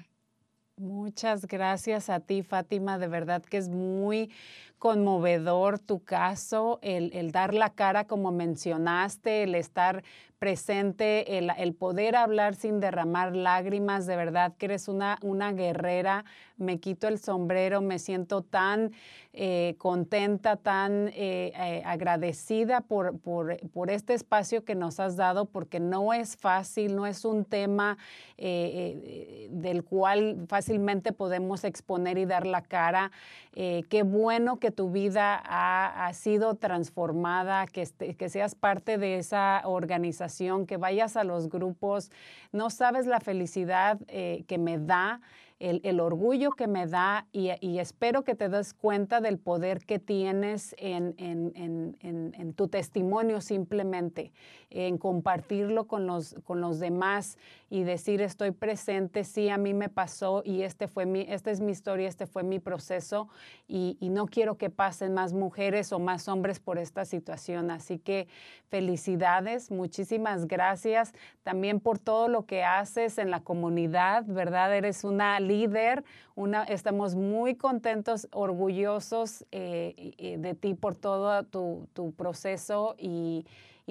[0.79, 2.99] Muchas gracias a ti, Fátima.
[2.99, 4.29] De verdad que es muy
[4.77, 10.03] conmovedor tu caso, el, el, dar la cara como mencionaste, el estar
[10.39, 16.25] presente, el, poder hablar sin derramar lágrimas, de verdad que eres una, una guerrera,
[16.57, 18.91] me quito el sombrero, me siento tan
[19.33, 25.45] eh, contenta, tan eh, eh, agradecida por, por, por, este espacio que nos has dado,
[25.45, 27.97] porque no es fácil, no es un tema
[28.37, 33.11] del cual fácilmente podemos exponer y dar la cara.
[33.53, 39.61] qué bueno que tu vida ha, sido transformada, que, este, que seas parte de esa
[39.65, 42.11] organización que vayas a los grupos.
[42.51, 45.21] No sabes la felicidad eh, que me da
[45.59, 47.49] el, orgullo que me da y,
[47.79, 54.31] espero que te des cuenta del poder que tienes en, tu testimonio simplemente,
[54.69, 57.37] en compartirlo con los, con los demás
[57.69, 61.59] y decir estoy presente, sí, a mí me pasó y este fue mi, esta es
[61.59, 63.27] mi historia, este fue mi proceso
[63.67, 67.71] y, y no quiero que pasen más mujeres o más hombres por esta situación.
[67.71, 68.27] Así que
[68.69, 74.75] felicidades, muchísimas gracias también por todo lo que haces en la comunidad, ¿verdad?
[74.75, 76.03] Eres una líder.
[76.35, 83.45] Una, estamos muy contentos, orgullosos eh, de ti por todo tu, proceso y,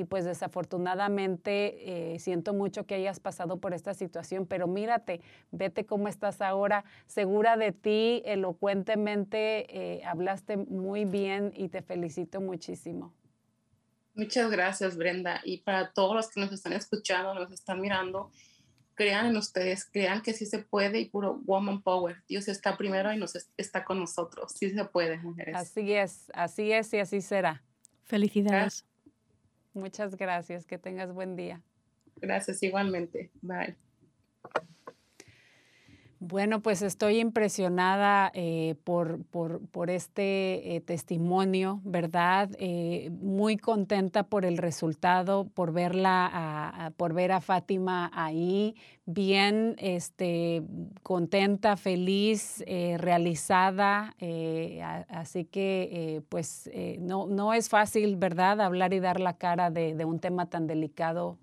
[0.09, 6.09] pues desafortunadamente eh, siento mucho que hayas pasado por esta situación, pero mírate, vete cómo
[6.09, 13.15] estás ahora, segura de ti, elocuentemente, eh, hablaste muy bien y te felicito muchísimo.
[14.17, 15.43] Muchas gracias, Brenda.
[15.45, 18.31] Y para todos los que nos están escuchando, nos están mirando,
[18.97, 22.25] crean en ustedes, crean que sí se puede y puro woman power.
[22.27, 24.53] Dios está primero y nos está con nosotros.
[24.53, 25.55] Sí se puede, mujeres.
[25.55, 27.63] Así es, así es y así será.
[28.05, 28.85] Felicidades.
[29.75, 31.63] Muchas gracias, que tengas buen día.
[32.17, 33.31] Gracias igualmente.
[33.43, 33.77] Bye.
[36.19, 42.49] Bueno, pues estoy impresionada eh, por, por, este eh, testimonio, ¿verdad?
[42.59, 50.63] Eh, muy contenta por el resultado, por verla, por ver a Fátima ahí, bien, este,
[51.03, 52.65] contenta, feliz,
[52.97, 54.17] realizada.
[55.09, 58.63] así que, pues, no, no es fácil, ¿verdad?
[58.63, 61.39] Hablar y dar la cara de, de un tema tan delicado.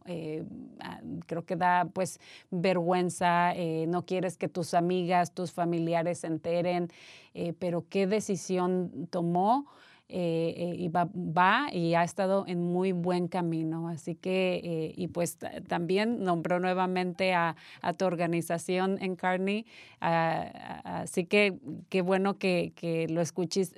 [1.27, 2.19] creo que da, pues,
[2.49, 3.53] vergüenza.
[3.87, 6.89] no quieres que tus amigas, tus familiares se enteren,
[7.33, 9.67] eh, pero qué decisión tomó.
[10.09, 13.87] Eh, eh, y va, y ha estado en muy buen camino.
[13.87, 17.55] Así que, y pues también nombró nuevamente a,
[17.97, 19.65] tu organización en Carney.
[20.01, 21.57] así que
[21.89, 22.73] qué bueno que,
[23.09, 23.23] lo,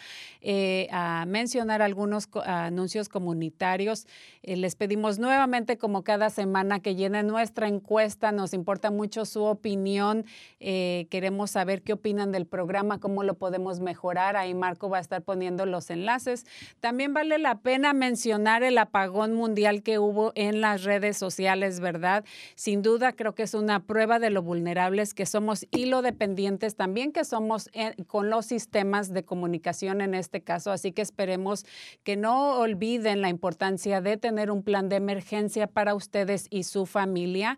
[1.27, 4.07] mencionar algunos anuncios comunitarios.
[4.43, 8.31] les pedimos nuevamente, como cada semana, que llenen nuestra encuesta.
[8.31, 10.25] Nos importa mucho su opinión.
[10.59, 14.37] queremos saber qué opinan del programa, cómo lo podemos mejorar.
[14.37, 16.45] Ahí Marco va a estar poniendo los enlaces.
[16.79, 22.23] También vale la pena mencionar el apagón mundial que hubo en las redes sociales, ¿verdad?
[22.55, 26.75] Sin duda creo que es una prueba de lo vulnerables que somos y lo dependientes
[26.75, 27.69] también que somos
[28.07, 30.71] con los sistemas de comunicación en este caso.
[30.71, 31.65] Así que esperemos
[32.03, 36.85] que no olviden la importancia de tener un plan de emergencia para ustedes y su
[36.85, 37.57] familia.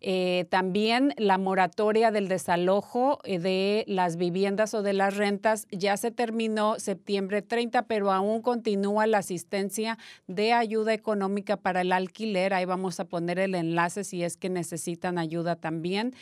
[0.00, 5.96] Eh, también la moratoria del desalojo eh, de las viviendas o de las rentas ya
[5.96, 12.54] se terminó septiembre 30, pero aún continúa la asistencia de ayuda económica para el alquiler.
[12.54, 16.14] Ahí vamos a poner el enlace si es que necesitan ayuda también.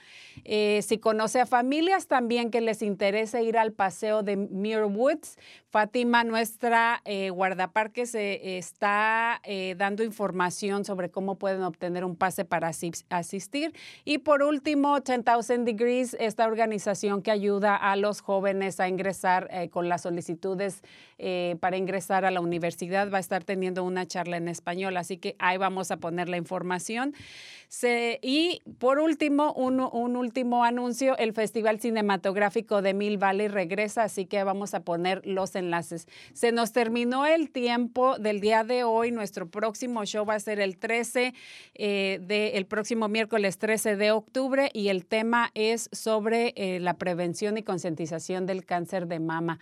[0.44, 5.38] Eh, si conoce a familias también que les interese ir al paseo de Muir Woods,
[5.70, 9.40] Fátima, nuestra eh, guardaparques, está
[9.76, 12.72] dando información sobre cómo pueden obtener un pase para
[13.10, 13.72] asistir.
[14.04, 19.68] Y por último, 10,000 Degrees esta organización que ayuda a los jóvenes a ingresar eh,
[19.68, 20.82] con las solicitudes
[21.18, 25.16] eh, para ingresar a la universidad, va a estar teniendo una charla en español, así
[25.18, 27.14] que ahí vamos a poner la información.
[28.22, 29.80] y por último, un,
[30.16, 35.54] último anuncio, el Festival Cinematográfico de Mill Valley regresa, así que vamos a poner los
[35.54, 36.06] enlaces.
[36.32, 40.60] Se nos terminó el tiempo del día de hoy, nuestro próximo show va a ser
[40.60, 41.34] el 13
[41.74, 46.94] eh, de, el próximo miércoles 13 de octubre y el tema es sobre eh, la
[46.94, 49.58] prevención y concientización del cáncer de mama.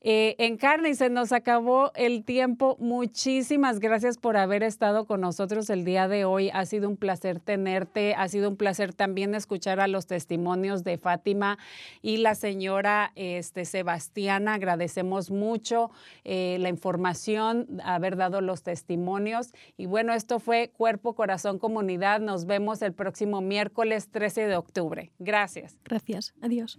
[0.00, 2.76] Eh, en carne y se nos acabó el tiempo.
[2.78, 6.50] Muchísimas gracias por haber estado con nosotros el día de hoy.
[6.52, 8.14] Ha sido un placer tenerte.
[8.14, 11.58] Ha sido un placer también escuchar a los testimonios de Fátima
[12.00, 14.54] y la señora este, Sebastiana.
[14.54, 15.90] Agradecemos mucho
[16.24, 19.52] eh, la información, haber dado los testimonios.
[19.76, 22.20] Y bueno, esto fue Cuerpo, Corazón, Comunidad.
[22.20, 25.10] Nos vemos el próximo miércoles 13 de octubre.
[25.18, 25.76] Gracias.
[25.84, 26.34] Gracias.
[26.40, 26.78] Adiós.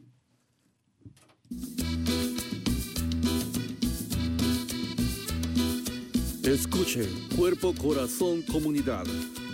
[6.43, 9.05] Escuche Cuerpo, Corazón, Comunidad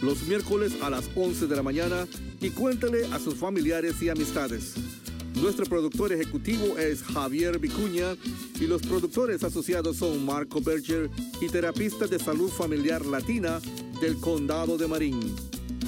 [0.02, 2.06] los miércoles a las 11 de la mañana
[2.40, 4.76] y cuéntale a sus familiares y amistades.
[5.42, 8.16] Nuestro productor ejecutivo es Javier Vicuña
[8.60, 11.10] y los productores asociados son Marco Berger
[11.42, 13.60] y terapista de salud familiar latina
[14.00, 15.36] del condado de Marín.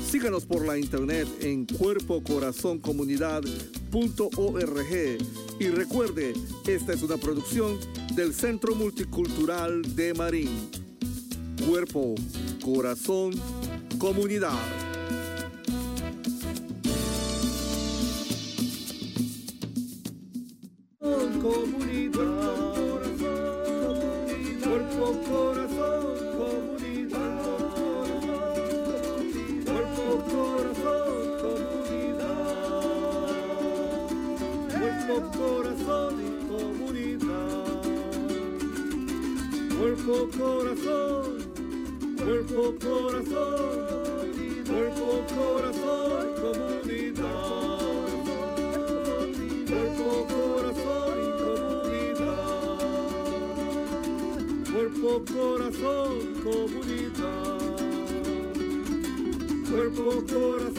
[0.10, 4.56] Síganos por la internet en cuerpocorazoncomunidad.com
[5.60, 6.34] Y recuerde,
[6.66, 7.78] esta es una producción
[8.16, 10.87] del Centro Multicultural de Marín.
[11.66, 12.16] Cuerpo,
[12.64, 13.34] corazón,
[13.98, 14.87] comunidad.
[42.38, 43.88] cuerpo, corazón,
[44.68, 47.80] cuerpo, corazón, comunidad.
[49.68, 52.78] Cuerpo, corazón comunidad.
[54.72, 56.14] Cuerpo, corazón,
[56.44, 57.58] comunidad.
[59.70, 60.77] Cuerpo, corazón.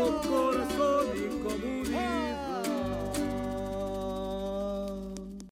[0.00, 0.89] por corazón.